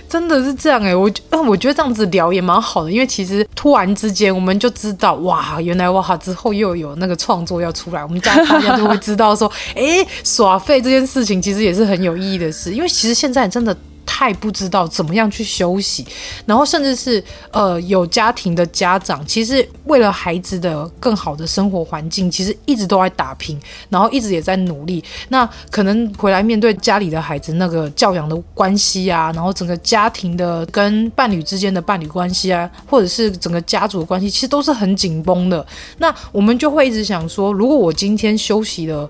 [0.10, 13.78] 真的是这样哎、欸，我嗯，我觉得这样子聊也蛮好的，因为其实突然之间我们就知道哇，原来哇之后又有那个创作要出来，我们家大家都会知道说，哎、耍废这件事情其实也是很有意义的事，因为其实现在真的。
[14.20, 16.05] 太不知道怎么样去休息，
[16.45, 23.57] 然后甚至是呃有家庭的家长，其实为了孩子的更好的生活环境，其实一直都在打拼，
[23.88, 25.01] 然后一直也在努力。
[25.30, 35.65] 那可能回来面对家里的孩子那个教养的关系啊，然后整个家庭的跟伴侣之间的伴侣关系啊，或者是整个家族的关系，其实都是很紧绷的。
[35.99, 39.09] 那我们就会一直想说，如果我今天休息了。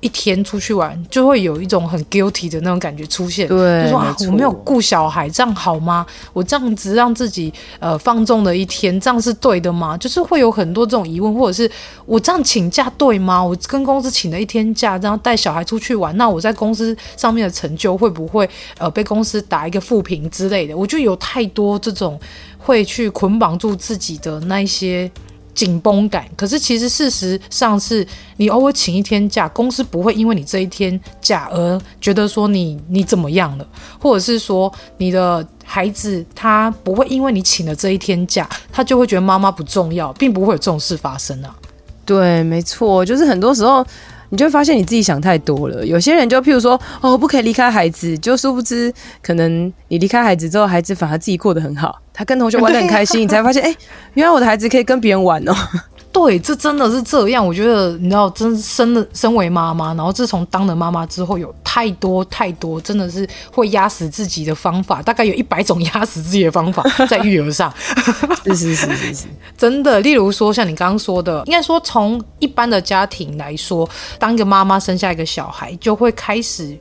[0.00, 3.46] 一天出去玩，就会有一种很 guilty 的那种感觉出现。
[3.46, 6.06] 对，就说啊，我没有顾小孩，这样好吗？
[6.32, 9.96] 我这样子让自己呃放纵了一天，这样是对的吗？
[9.98, 11.70] 就是会有很多这种疑问，或者是
[12.06, 13.44] 我这样请假对吗？
[13.44, 18.48] 我跟公司请了一天假，然后带小孩出去玩，那我在公司上面的成就会不会
[18.78, 20.76] 呃被公司打一个负评之类的？
[20.76, 22.18] 我觉得有太多这种
[22.58, 25.10] 会去捆绑住自己的那一些。
[25.54, 33.66] 紧绷感，可是其实事实上是你偶尔请一天假，公司不会因为你这一天假而觉得说你你怎么样了，
[34.00, 41.54] 或者是说你的孩子他不会因为你请了这一天假，他就会觉得妈妈不重要，并不会有这种事发生啊。
[42.04, 43.86] 对，没错，就是很多时候。
[44.30, 45.84] 你就会发现你自己想太多了。
[45.84, 53.76] 有些人就譬如说，哦，不可以离开孩子，就殊不知，可能你离开孩子之后，孩子反而自己过得很好，他跟同学玩得很开心， 你才发现，哎，
[54.14, 55.54] 原来我的孩子可以跟别人玩哦。
[56.12, 57.46] 对，这真的是这样。
[57.46, 67.72] 我觉得，你知道，真生的身为妈妈，然后自从当了妈妈之后，有太多太多，真的是会压死自己的方法，大概有一百种 压死自己的方法在育儿上。
[68.44, 70.00] 是是是是是，真的。
[70.00, 73.88] 例如说，像你刚刚说的，应该说从一般的家庭来说，
[74.18, 76.76] 当一个妈妈生下一个小孩，就会开始。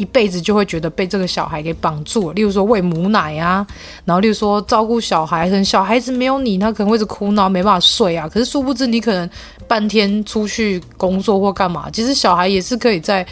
[0.00, 3.66] 一辈子就会觉得被这个小孩给绑住了，例如说喂母奶啊，
[4.06, 8.26] 然后例如说照顾小孩，可能小孩子没有你，他可能会一直哭闹，没办法睡啊。
[8.26, 9.28] 可是殊不知，你可能
[9.68, 13.22] 半天出去工作或干嘛，其实小孩也是可以在，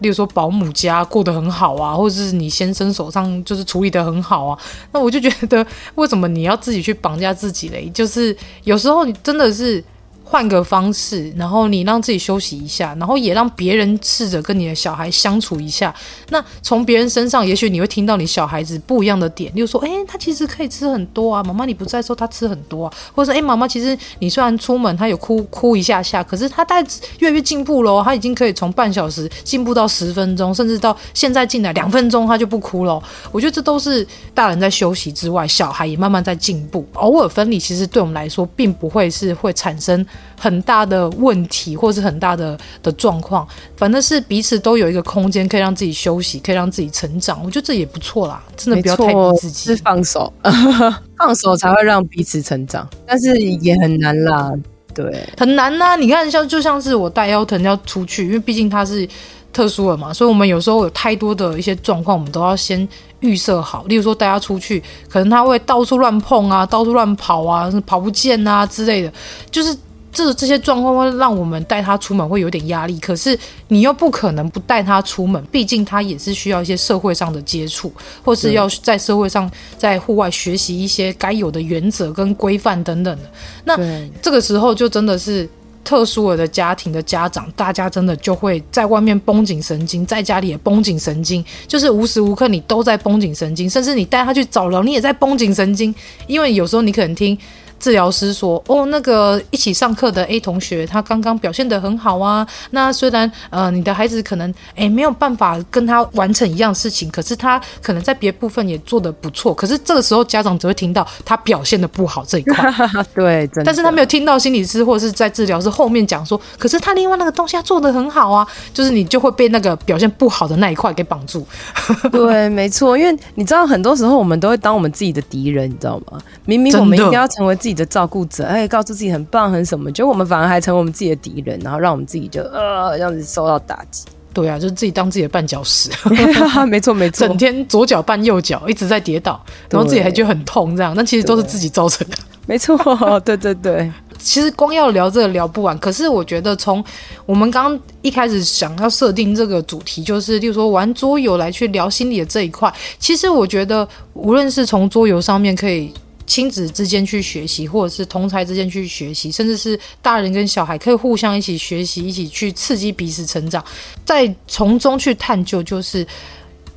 [0.00, 4.58] 例如说保姆家过得很好啊，或者是你先生手上就是处理得很好啊。
[4.92, 7.90] 那我就觉得，为什么你要自己去绑架自己嘞？
[7.94, 9.82] 就是有时候你真的是。
[10.30, 15.92] 换个方式，然后你让自己休息一下，然后也让别人试着跟你的小孩相处一下。
[16.28, 26.88] 那从别人身上，也许你会听到你小孩子不一样的点，例如说，哎，他其实可以吃很多啊，妈妈你不在的时候他吃很多啊，或者说，哎，妈妈其实你虽然出门他有哭哭一下下，可是他大概
[27.20, 33.02] 越来越进步喽，他已经可以从半小时进步到十分钟，甚至到现在进来两分钟他就不哭了。
[33.32, 36.86] 我觉得这都是大人在休息之外，小孩也慢慢在进步。
[36.92, 40.04] 偶尔分离，其实对我们来说，并不会是会产生。
[40.38, 43.46] 很大的问题，或是很大的的状况，
[43.76, 47.42] 反正是彼此都有一个空间，可以让自己休息，可以让自己成长。
[47.44, 50.32] 我觉得这也不错啦，真的不要太逼自己，是放手，
[51.18, 54.52] 放手才会让彼此成长，但是也很难啦，
[54.94, 55.96] 对，很难呐、啊。
[55.96, 59.08] 你看，像就像是我带腰疼要出去，因为毕竟他是
[59.52, 62.88] 特殊的嘛，所以我们有时候有太多的一些状况，我们都要先
[63.18, 63.82] 预设好。
[63.88, 69.12] 例如说带他出去，可能他会到处乱碰啊，到处乱跑啊，跑不见啊之类的，
[69.50, 69.76] 就是。
[70.18, 73.38] 这这些状况会让我们带他出门会有点压力，可是
[73.68, 77.92] 你又不可能不带他出门，毕竟他也是需要一些社会上的接触，
[78.24, 83.30] 或是要在社会上在户外学习一些该有的原则跟规范等等的。
[83.64, 83.78] 那
[84.20, 85.48] 这个时候就真的是
[85.84, 95.94] 特殊了的家庭的家长，大家真的就会在外面绷紧神经，在家里也绷紧神经，就是无时无刻你都在绷紧神经，甚至你带他去找疗，你也在绷紧神经，
[96.26, 97.38] 因为有时候你可能听。
[97.78, 102.46] 治疗师说：“哦，那个一起上课的 A 同学，他刚刚表现得很好啊。
[102.70, 109.54] 那虽然呃，你的孩子可能诶没有办法跟他完成一样事情，可是他可能在别部分也做得不错。
[109.54, 112.72] 可是这个时候家长只会听到他表现得不好这一块，
[113.14, 121.46] 对，但是他没有听到心理师或者是在治疗师后面讲说，可是他另外那个东西他做得很好啊，就是你就会被那个表现不好的那一块给绑住。
[122.10, 126.18] 对，没错，因为你知道很多时候我们都会当我们自己的敌人，你知道吗？
[126.44, 134.04] 明明我们应该要成为自己的照顾者，哎，告诉自己很棒很什么，结果我们反而还成为我们自己的敌人，然后让我们自己就呃这样子受到打击。
[134.34, 135.90] 对啊，就是自己当自己的绊脚石。
[136.68, 142.16] 没错没错，整天左脚绊右脚，一直在跌倒，然后自己还觉得很痛，这样，那其实都是自己造成的。
[142.46, 142.76] 没错，
[143.24, 143.90] 对对对。
[144.18, 146.84] 其实光要聊这个聊不完，可是我觉得从
[147.24, 155.92] 我们刚刚一开始想要设定这个主题，就是例如说玩桌游来去聊心理的这一块，其实我觉得无论是从桌游上面可以。
[156.28, 163.64] 亲子之间去学习，或者是同才之间去学习，甚至是大人跟小孩可以互相一起学习，一起去刺激彼此成长，
[164.04, 166.06] 再从中去探究，就是。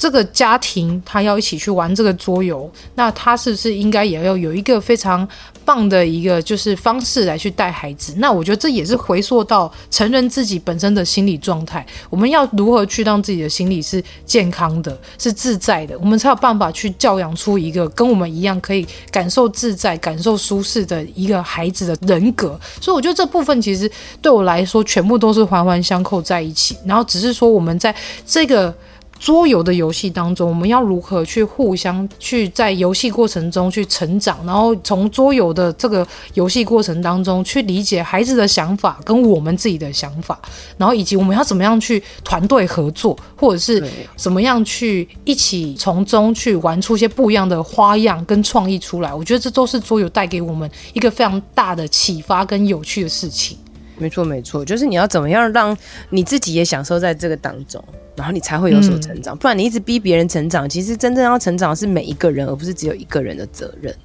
[0.02, 5.28] 这个家庭他要一起去玩这个桌游，那他是不是应该也要有一个非常
[5.64, 8.16] 棒的一个就是方式来去带孩子？
[8.18, 22.60] 那我觉得这也是回溯到成人自己本身的心理状态，我们要如何去让自己的心理是健康的、是自在的，我们才有办法去教养出一个跟我们一样可以感受自在、感受舒适的一个孩子的人格。
[22.82, 23.88] 所以我觉得这部分其实
[24.20, 27.96] 对我来说全部都是环环相扣在一起，然后只是说我们在
[28.26, 28.76] 这个。
[29.22, 40.40] 桌游的游戏当中，我们要如何去互相去在游戏过程中去成长，然后从桌游的这个游戏过程当中去理解孩子的想法跟我们自己的想法，
[40.76, 49.14] 然后以及我们要怎么样去团队合作，或者是怎么样去一起从中去玩出一些不一样的花样跟创意出来。
[49.14, 53.56] 我觉得这都是桌游带给我们一个非常大的启发跟有趣的事情。
[54.02, 55.78] 没错，没错，就是你要怎么样让
[56.10, 57.82] 你自己也享受在这个当中。
[58.14, 63.96] 然后你才会有所成长，嗯、不然你一直逼别人成长，其实真正要成长的是每一个人，而不是只有一个人的责任。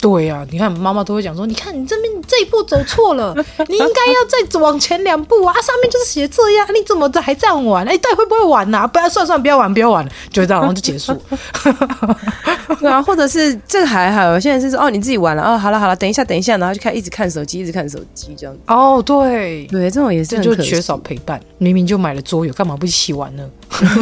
[0.00, 3.34] 对呀、啊，你看妈妈都会讲说，你看你这边这一步走错了，
[3.68, 7.84] 你应该要再往前两步啊，上面就是写这样，你怎么还这样玩？
[7.86, 8.86] 哎，到底会不会玩呐、啊？
[8.86, 11.16] 不要算算，不要玩，不要玩，就这样，然后就结束。
[12.80, 18.60] 对啊，或者是这个还好，有些人是说哦，你自己玩了哦，好了好了，等一下等一下，然后就开始一直看手机，一直看手机这样子。
[18.66, 21.40] 哦，对对，这种也是就缺少陪伴。
[21.58, 23.48] 明明就买了桌游，干嘛不一起玩呢？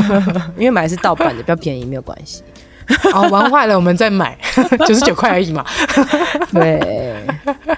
[0.59, 2.43] 因为买的是盗版的，比较便宜，没有关系。
[3.15, 4.37] 哦，玩坏了我们再买，
[4.87, 5.65] 九十九块而已嘛。
[6.53, 7.25] 对，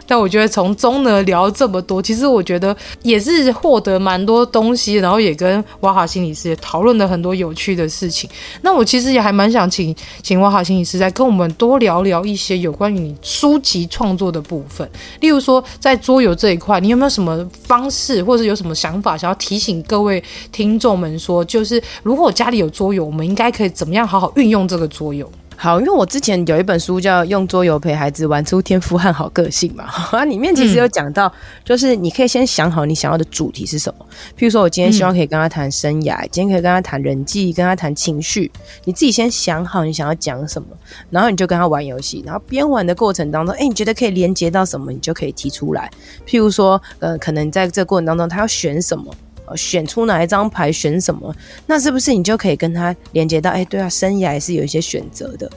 [0.06, 8.28] 但我觉得从中呢聊这么多，其实我觉得也是获得蛮多东西，然后也跟哇哈心理师也讨论了很多有趣的事情。
[8.62, 14.88] 那我其实也还蛮想请请哇哈心理师再跟我们多聊聊一些有关于你书籍创作的部分，
[15.20, 24.86] 例如说在桌游这一块，你有没有什么方式，或者有什么想法想要提醒各位听众们说，就是如果家里有桌游，我们应该可以怎么样好好运用这个。
[24.96, 31.32] 桌游好，因为我之前有一本书叫《用桌游陪孩子玩出天赋和好个性》嘛， 啊，里面其实有讲到，
[31.64, 34.06] 就是你可以先想好你想要的主题是什么。
[34.38, 38.50] 譬如说，我今天希望可以跟他谈生涯，嗯、今天可以跟他谈人际，跟他谈情绪。
[38.84, 40.68] 你自己先想好你想要讲什么，
[41.08, 45.90] 然后你就跟他玩游戏，然后边玩的过程当中，哎、欸，你觉得可以连接到什么，你就可以提出来。
[46.26, 49.10] 譬如说，呃，可能在这个过程当中，他要选什么。
[49.54, 51.34] 选出哪一张牌，选什么，
[51.66, 53.50] 那是不是你就可以跟他连接到？
[53.50, 55.50] 哎、欸，对啊，生涯也是有一些选择的。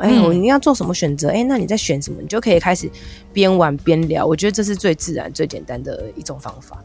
[0.00, 1.28] 哎、欸，我你要做什么选择？
[1.28, 2.22] 哎、欸，那你在选什么？
[2.22, 2.90] 你就可以开始
[3.32, 4.24] 边玩边聊。
[4.24, 6.78] 我觉得这是最自然、最简单的一种方法。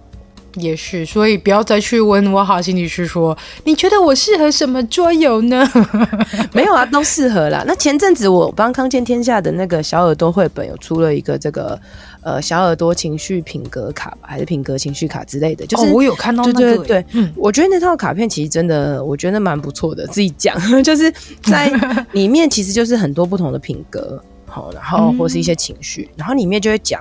[0.56, 5.70] 也是，所以不要再去问我好心理师说，你觉得我适合什么桌游呢？
[6.54, 7.64] 没有啊，都适合啦。
[7.68, 11.80] 那前阵子我帮康健天下的那个小耳朵绘本有出了一个这个。
[12.26, 20.08] 呃，小耳朵情绪品格卡吧，还是品格情绪卡之类的，就是、哦、我有看到那个，对对对，嗯，我觉得那套卡片其实真的，我觉得蛮不错的。
[20.08, 21.14] 自己讲， 就是
[21.44, 21.70] 在
[22.14, 27.00] 里面其实就是很多不同的品格，好，然后或是一些情绪，嗯、然后里面就会讲，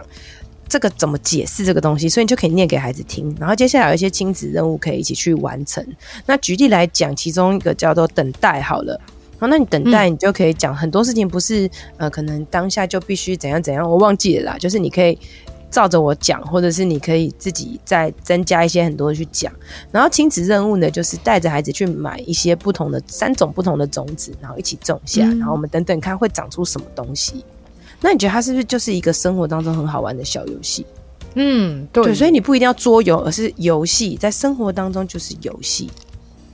[0.68, 3.34] 这个怎么解释这个东西，所以你就可以念给孩子听。
[3.40, 5.82] 然后接下来有一些亲子任务可以一起去完成。
[6.26, 9.00] 那举例来讲，其中一个叫做等待好了。
[9.38, 14.58] 好，那你等待，你就可以讲很多事情，不是呃，可能当下就必须怎样怎样，我忘记了啦。
[14.58, 15.18] 就是你可以
[15.70, 19.52] 照着我讲，或者是你可以自己再增加一些很多的去讲。
[19.90, 27.44] 然后亲子任务呢，就是带着孩子去买一些不同的三种不同的种子，然后一起种下，然后我们等等看会长出什么东西。
[28.00, 30.86] 那你觉得它是不是就是一个生活当中很好玩的小游戏？
[31.34, 35.90] 嗯，对，对，所以你不一定要桌游，而是游戏，在生活当中就是游戏。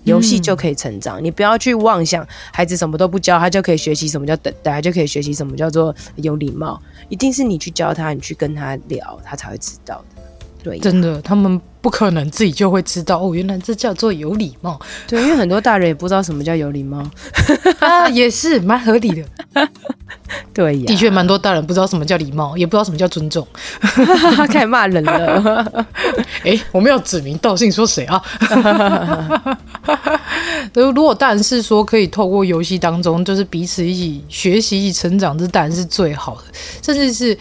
[0.04, 6.80] 游戏就可以成长，嗯，你不要去妄想孩子什么都不教，他就可以学习什么叫等待，他就可以学习什么叫做有礼貌。
[7.08, 10.22] 一定是你去教他，你去跟他聊，他才会知道的。
[10.62, 14.78] 对，真的，他们不可能自己就会知道哦，原来这叫做有礼貌。
[15.06, 17.02] 对，因为很多大人也不知道什么叫有礼貌，
[17.80, 19.24] 啊，也是蛮合理的。
[20.60, 23.46] 对呀，的确蛮多大人不知道什么叫礼貌，也不知道什么叫尊重，
[24.50, 25.86] 开始骂人了。
[26.44, 28.22] 哎、欸，我们要指名道姓说谁啊？
[30.74, 36.42] 如果大人是说可以透过游戏当中，就是彼此一起学习、一起成长，这当然是最好的，
[36.82, 37.38] 甚至是。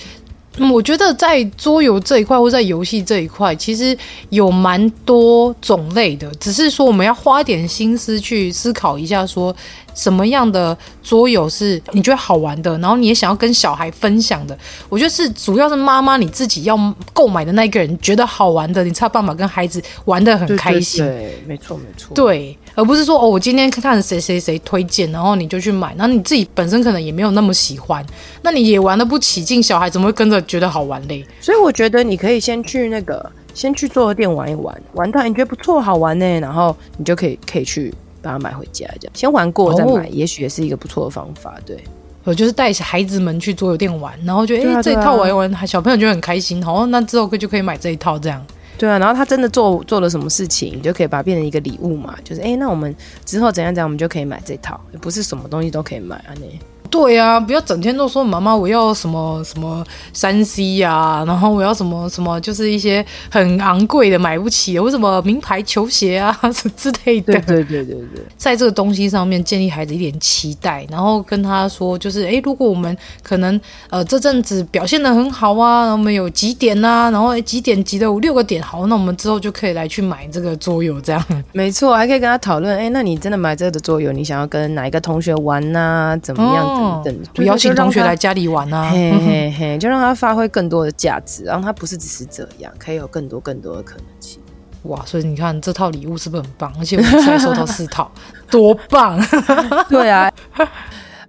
[0.62, 3.98] 嗯，我觉得在桌游这一块或在游戏这一块，其实
[4.30, 9.56] 有蛮多种类的，只是说我们要花点心思去思考一下，说
[10.00, 14.58] 什么样的桌游是你觉得好玩的，然后你也想要跟小孩分享的。
[14.88, 16.78] 我觉得是主要是妈妈你自己要
[17.14, 21.04] 购买的那个人觉得好玩的，你才有办法跟孩子玩的很开心。
[21.04, 22.14] 对，对，对，没错没错。
[22.16, 22.58] 对。
[22.76, 28.06] 而不是说哦，我今天看看谁谁谁推荐，然后你就去买，然后你自己本身可能也没有那么喜欢，
[28.42, 31.26] 那你也玩的不起劲，小孩怎么会跟着觉得好玩嘞？
[31.42, 41.56] 所以我觉得你可以先去那个，先去桌游店玩一玩，玩到你觉得不错好玩呢，然后你就可以可以去把它买回家，这样先玩过再买，哦，也许也是一个不错的方法。
[41.66, 41.84] 对，
[42.24, 48.46] 我就是带孩子们去桌游店玩，然后觉得哎，这一套玩一玩，小朋友就很开心，好，那之后就可以买这一套这样。
[48.78, 52.16] 对啊，然后他真的做做了什么事情，你就可以把它变成一个礼物嘛。
[52.24, 52.96] 就是哎，那我们
[53.26, 56.60] 之后怎样怎样，我们就可以买这套，也不是什么东西都可以买啊，你。
[56.90, 67.34] 对啊，不要整天都说妈妈我要什么什么三 C 呀，然后我要什么什么，就是一些很昂贵的买不起的，或什么名牌球鞋啊什 么之类的。
[67.34, 73.60] 对对对对对，在这个东西上面建立孩子一点期待，然后跟他说，就是哎，如果我们可能
[73.90, 81.24] 呃这阵子表现的很好啊，我们有几点啊，然后几点几的五六个点，好，那我们之后就可以来去买这个桌游，这样。
[81.54, 86.18] 没错，还可以跟他讨论，哎，那你真的买这个的桌游，你想要跟哪一个同学玩呐、啊？
[86.18, 86.66] 怎么样？
[86.66, 94.42] 哦等等，邀请同学来家里玩啊，嘿嘿嘿， 就让他发挥更多的价值，然后他不是只是这样，可以有更多更多的可能性。
[94.84, 96.74] 哇，所以你看这套礼物是不是很棒？
[96.80, 98.12] 而且我们才收到四套，
[98.50, 99.20] 多棒！
[99.90, 100.32] 对啊。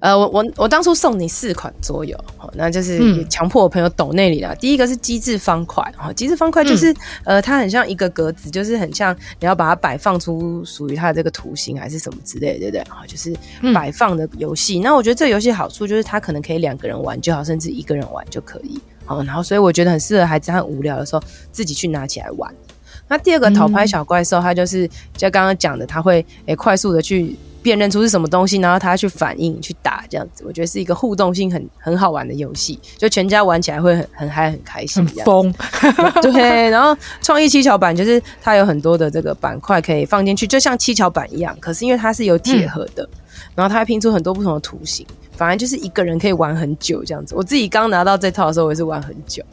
[0.01, 2.19] 呃，我我我当初送你四款桌游，
[2.55, 4.55] 那就是强迫我朋友抖那里啦。
[4.55, 12.85] 第一个是机制方块，哈，机制方块就是、嗯、呃，它很像一个格子，就是很像你要把它摆放出属于它的这个图形还是什么之类的，对不对？
[12.85, 13.35] 哈，就是
[13.75, 14.81] 摆放的游戏。
[14.81, 18.81] 那我觉得这个游戏好处就是它可能可以两个人玩就好，甚至一个人玩就可以。
[19.05, 21.23] 好，然后所以我觉得很适合孩子，他很无聊的时候
[21.53, 22.51] 自己去拿起来玩。
[23.11, 27.37] 那第二个讨拍小怪兽，它就是就刚刚讲的，它会诶、欸、快速的去。
[27.63, 35.55] 辨认出是什么东西，然后它去反应、去打，这样子，我觉得是一个互动性很很好玩的游戏，就全家玩起来会很很嗨、很开心，很疯。
[36.25, 43.19] 对，然后创意七巧板就是它有很多的这个板块可以放进去，就像七巧板一样，可是因为它是有铁盒的，嗯、
[43.57, 47.35] 然后它会拼出很多不同的图形，反正就是一个人可以玩很久这样子。
[47.35, 49.45] 我自己刚拿到这套的时候，我也是玩很久。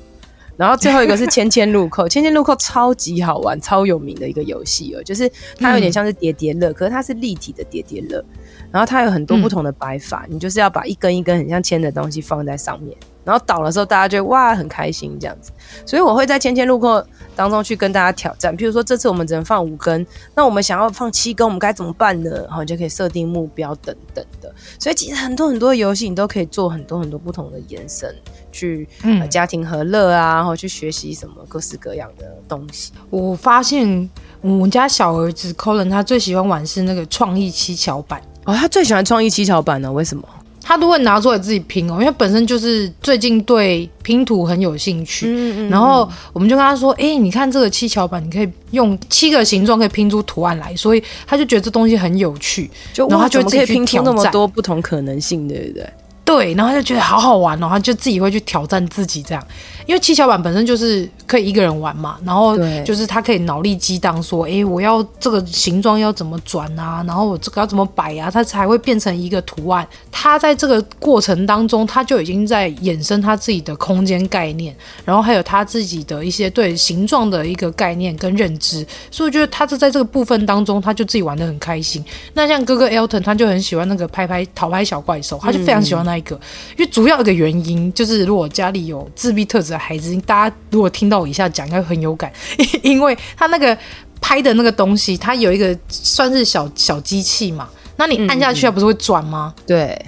[0.58, 8.26] 然后最后一个是千千路扣，千千路扣超级好玩，超有名的一个游戏哦，就是它有点像是叠叠乐，可是它是立体的叠叠乐，
[8.72, 12.98] 然后它有很多不同的摆法，你就是要把一根一根很像铅的东西放在上面。
[13.28, 15.52] 然后倒的时候，大家就哇很开心这样子，
[15.86, 17.06] 所以我会在千千路过
[17.36, 18.56] 当中去跟大家挑战。
[18.56, 22.32] 譬如说这次我们只能放五根，那我们想要放七根，我们该怎么办呢？
[22.48, 24.50] 然后就可以设定目标等等的。
[24.80, 28.16] 所以其实很多很多的游戏，你都可以做很多很多不同的延伸，
[28.50, 32.94] 去、呃、家庭和乐啊，然后去学习什么各式各样的东西。
[33.10, 34.10] 我发现
[34.40, 39.92] 我们家小儿子 Colin 他最喜欢玩是那个创意七巧板哦，他最喜欢创意七巧板呢？
[39.92, 40.24] 为什么？
[40.68, 45.26] 他都会拿出来自己拼哦，因为本身就是最近对拼图很有兴趣。
[45.28, 55.90] 嗯嗯嗯，然后我们就跟他说：“哎、欸，你看这个七巧板，你可以用七个形状可以拼出图案来。”所以他就觉得这东西很有趣，就然后他就自己拼出那么多不同可能性，对不对？
[56.26, 59.42] 对，然后他就觉得好好玩哦，他就自己会去挑战自己这样。
[59.88, 69.88] 因为七巧板本身就是可以一个人玩嘛，然后就是他可以脑力激荡，说，哎，我要这个形状要怎么转啊，然后我这个要怎么摆啊，它才会变成一个图案。
[70.12, 74.76] 他在这个过程当中，他就已经在衍生他自己的空间概念，
[75.06, 78.86] 然后还有他自己的一些对形状的一个概念跟认知。
[79.10, 82.04] 所以我觉得他是在这个部分当中，他就自己玩的很开心。
[82.34, 86.36] 那像哥哥 Elton，他就很喜欢那个拍拍讨拍小怪兽，他就非常喜欢那一个。
[86.36, 86.42] 嗯、
[86.80, 92.32] 因为主要一个原因就是，如果家里有自闭特质的孩子，大家如果听到我以下讲，应该很有感，
[92.82, 93.78] 因为他那个
[94.20, 97.68] 拍的那个东西，它有一个算是小小机器嘛。
[97.98, 99.54] 那你按下去，它不是会转吗？
[99.58, 100.06] 嗯、对，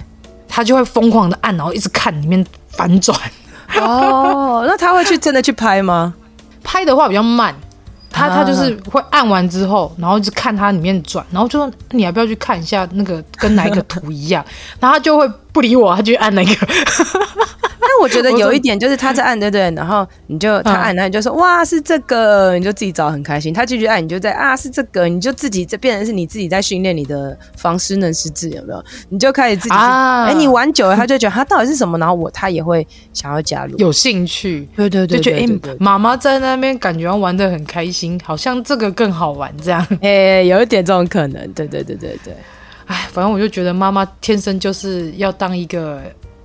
[0.48, 3.18] 他就会疯狂的按，然后一直看里面反转。
[3.76, 6.14] 哦，那他会去真的去拍吗？
[6.62, 7.54] 拍的话比较慢，
[8.10, 14.44] 他他就是会按完之后，然后一直看它里面转，然后就说你要不要去看一下那个跟哪一个图一样？
[14.78, 16.68] 然后他就会不理我，他就按那个。
[18.00, 23.52] 我觉得有一点就是他在按，对对，然后你就他按，然后你就说哇是这个，你就自己找很开心。
[23.52, 28.82] 他继续按，你就在啊是这个，你就自己这变成是你自己在训练你的防失能失智有没有？
[29.10, 42.34] 你就开始自己哎，你玩久了，他就觉得他到底是什么，然后我他也会想要加入，有兴趣，对对对，就觉得哎妈妈在那边感觉玩的很开心，好像这个更好玩这样， 哎，有一点这种可能，对对对对对，
[42.86, 46.00] 哎，反正我就觉得妈妈天生就是要当一个。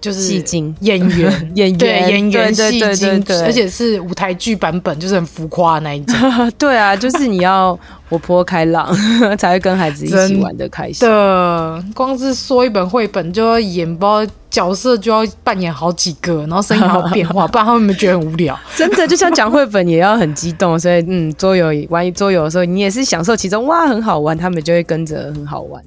[0.06, 6.16] 就是戏精 演员，演员对演员戏精，的，而且是舞台剧版本，就是很浮夸的那一种。
[6.60, 7.78] 对啊，就是你要
[8.08, 8.96] 活泼开朗，
[9.36, 11.08] 才会跟孩子一起玩的开心。
[11.08, 18.56] 的，光是说一本绘本就要演，包角色就要扮演好几个，然后声音还要变化，不然他们会觉得很无聊。
[18.76, 25.82] 真的，就像讲绘本也要很激动，所以嗯，桌游玩桌游的时候，你也是享受其中，哇，很好玩，他们就会跟着很好玩。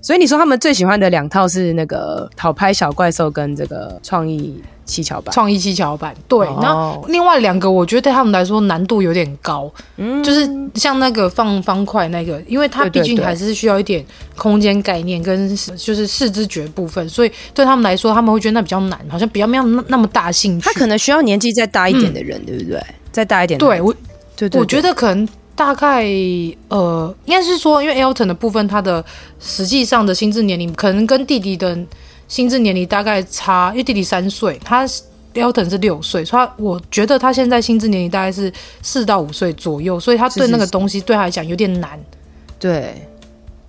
[0.00, 5.32] 所以你说他们最喜欢的两套是那个讨拍小怪兽跟这个创意七巧板。
[5.32, 6.46] 创意七巧板，对。
[6.60, 9.70] 那、哦、另外两个，我觉得对他们来说难度有点高。
[9.96, 14.04] 嗯，就是像那个放方块那个，因为它毕竟还是需要一点
[14.36, 20.64] 空间概念跟就是视知觉部分，所以对他们来说，他们会觉得那比较难，好像比较没有那么大兴趣。
[20.64, 22.82] 他可能需要年纪再大一点的人，嗯、对不对？
[23.12, 23.76] 再大一点的人。
[23.76, 23.92] 对，我，
[24.36, 25.28] 对，对，对，我觉得可能。
[25.58, 26.04] 大概
[26.68, 29.04] 呃，应该是说，因为 Elton 的部分，他的
[29.40, 31.76] 实际上的心智年龄可能跟弟弟的
[32.28, 34.86] 心智年龄大概差，因为弟弟三岁，他
[35.34, 38.52] Elton 是六岁，所以他我觉得他现在心智年龄大概是
[38.82, 41.98] 四到五岁左右，所以他对那个东西对他来讲有点难。
[42.60, 42.94] 对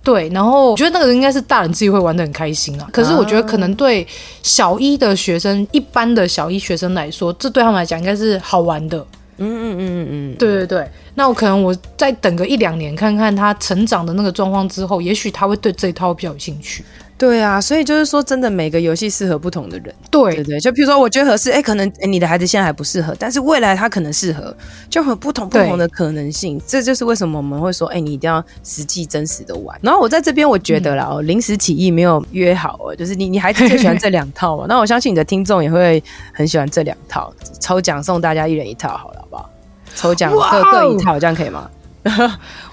[0.04, 2.88] 对，然后我觉得那个应该是大人自己会玩的很开心啊。
[2.92, 4.06] 可是我觉得可能对
[4.44, 9.04] 小一的学生，一般的小一学生来说，这对他们来讲应该是好玩的。
[9.40, 16.84] 嗯嗯嗯嗯嗯，对对对，那我可能我再等个一两年，看看他成长的那个状况之后，也许他会对这一套比较有兴趣。
[17.20, 19.94] 对啊，所以就是说，真的每个游戏适合不同的人。
[20.10, 24.56] 对对对，就比如说，我觉得合适，哎，可能你的孩子现在还不适合，但是未来他可能适合，
[24.88, 26.58] 就很不同不同的可能性。
[26.66, 29.78] 这就是为什么我们会说，哎，你一定要实际真实的玩。
[29.82, 36.02] 然后我在这边，我觉得啦，哦、嗯，临时起意没有约好哦，就是你你孩子最喜欢这两套嘛， 那我相信你的听众也会
[36.32, 39.20] 很喜欢这两套，抽奖送大家一人一套，好了。
[39.20, 39.50] 好不好
[39.94, 41.70] 抽奖各各一套，这样可以吗？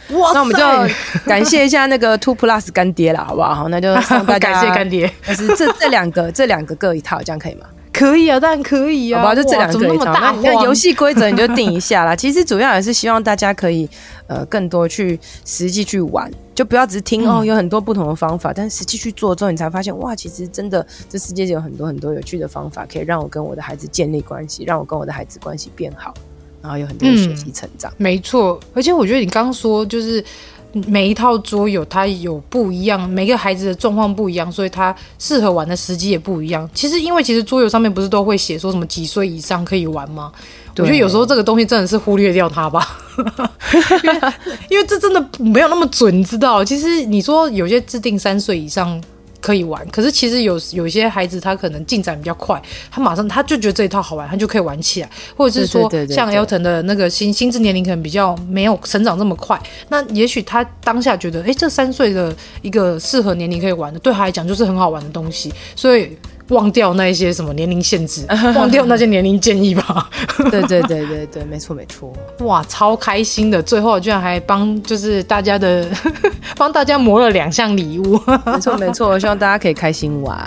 [0.10, 0.95] 哇，那我们就
[1.26, 3.53] 感谢一下那个 Two Plus 干爹了，好不好？
[3.53, 5.12] 好，那就送大家感谢干爹。
[5.28, 7.66] 就 是这这两个，这两个各一套，这样可以吗？
[7.91, 9.22] 可以啊，当然可以啊。
[9.22, 10.14] 好吧，就这两个各一套。
[10.41, 12.16] 那游戏规则你就定一下啦。
[12.18, 13.89] 其实主要也是希望大家可以
[14.28, 26.14] 呃更多去实际去玩，就不要只是听、嗯、哦，有很多不同的方法，但实际去做之后，你才发现哇，其实真的这世界有很多很多有趣的方法，可以让我跟我的孩子建立关系，让我跟我的孩子关系变好。
[26.68, 28.59] 然后有很多学习成长，嗯，没错。
[28.74, 30.24] 而且我觉得你刚刚说，就是
[30.86, 36.70] 每一套桌游它有不一样，每个孩子的状况不一样，所以它适合玩的时机也不一样。
[36.74, 40.32] 其实，因为其实桌游上面不是都会写说什么几岁以上可以玩吗？
[40.78, 42.99] 我觉得有时候这个东西真的是忽略掉它吧，
[44.03, 44.34] 因 为
[44.72, 46.63] 因为这真的没有那么准，你知道？
[46.63, 49.01] 其实你说有些制定三岁以上。
[49.42, 52.62] 可以玩，可是其实有有些孩子他可能进展比较快，
[52.92, 66.18] 他马上他就觉得这一套好玩，他就可以玩起来，或者是说像 Elton 的那个心心智年龄可能比较没有成长这么快，那也许他当下觉得，哎，这三岁的一个适合年龄可以玩的，对他来讲就是很好玩的东西，所以。
[66.50, 68.26] 忘掉那一些什么年龄限制，
[68.56, 70.10] 忘掉那些年龄建议吧。
[70.50, 72.12] 对对对对对，没错没错。
[72.39, 73.62] 哇，超开心的！
[73.62, 75.86] 最后居然还帮就是大家的
[76.56, 78.20] 帮大家磨了两项礼物。
[78.45, 80.38] 没错没错，希望大家可以开心玩。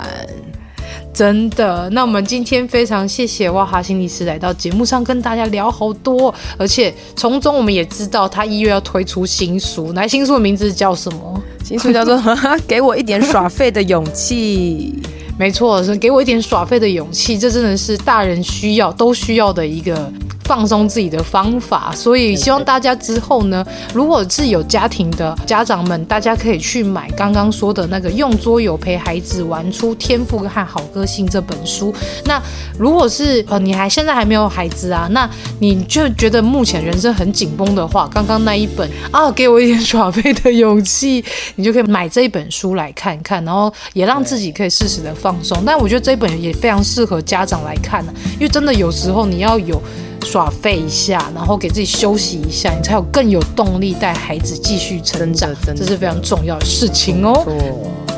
[1.13, 11.43] 真的，那我们今天非常谢谢哇哈心理师来到节目上跟大家聊好多，而且从中我们也知道他一月要推出新书，来新书的名字叫什么？
[11.63, 12.15] 新书叫做
[12.67, 14.93] 《给我一点耍废的勇气》。
[15.37, 20.11] 没错，是给我一点耍废的勇气，这真的是大人需要都需要的一个
[20.51, 21.93] 放松自己的方法。
[21.95, 31.93] 所以希望大家之后呢，如果是有家庭的家长们，大家可以去买刚刚说的那个《用桌游陪孩子玩出天赋和好个性》这本书。
[32.25, 32.41] 那
[32.77, 35.29] 如果是呃你还现在还没有孩子啊，那
[35.59, 41.23] 你就觉得目前人生很紧绷的话，刚刚那一本啊，给我一点耍废的勇气，
[41.55, 45.63] 你就可以买这一本书来看看，然后也让自己可以适时的放松。
[45.65, 49.81] 但我觉得这一本也非常适合家长来看呢，因为真的有时候你要有
[50.23, 57.43] 耍废一下，然后给自己休息一下，你才有更有动力带孩子继续成长，这是非常重要的事情哦。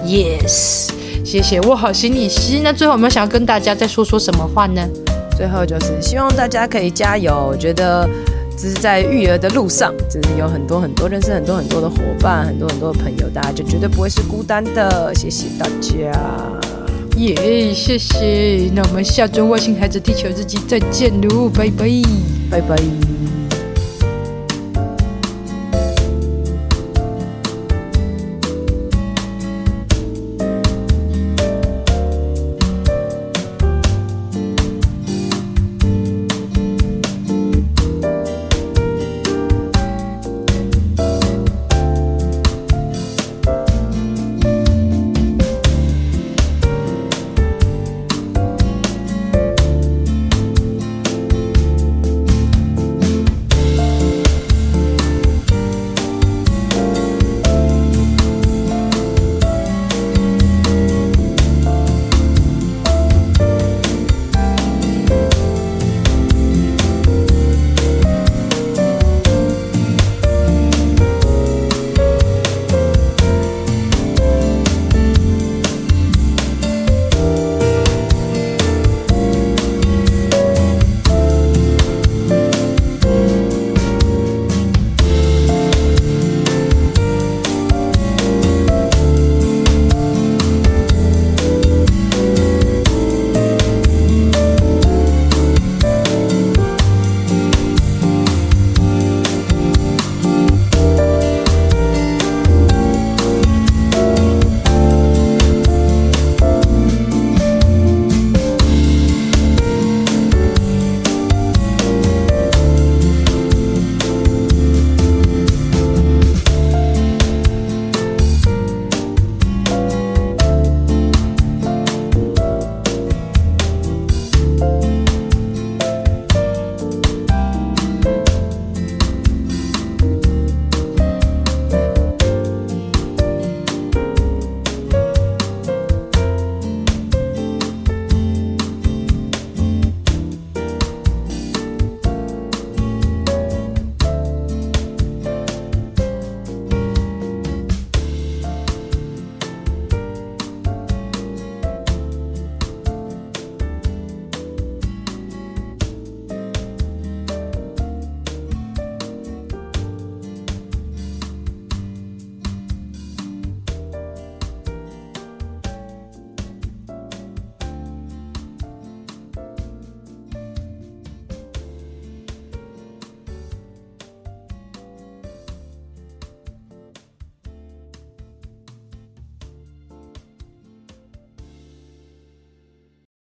[0.06, 0.90] Yes，
[1.24, 2.60] 谢谢我好心理师。
[2.62, 4.82] 那最后有没有想要跟大家再说说什么话呢？
[5.38, 8.08] 最后就是希望大家可以加油，我觉得
[8.58, 15.14] 只是在育儿的路上，就是有很多很多认识很多很多的伙伴，很多很多的朋友，大家就绝对不会是孤单的。
[15.16, 16.73] 谢谢大家。
[17.18, 18.72] 耶谢谢。
[18.74, 21.88] 那我们下周外星孩子地球日记再见喽，拜拜，
[22.50, 23.13] 拜拜。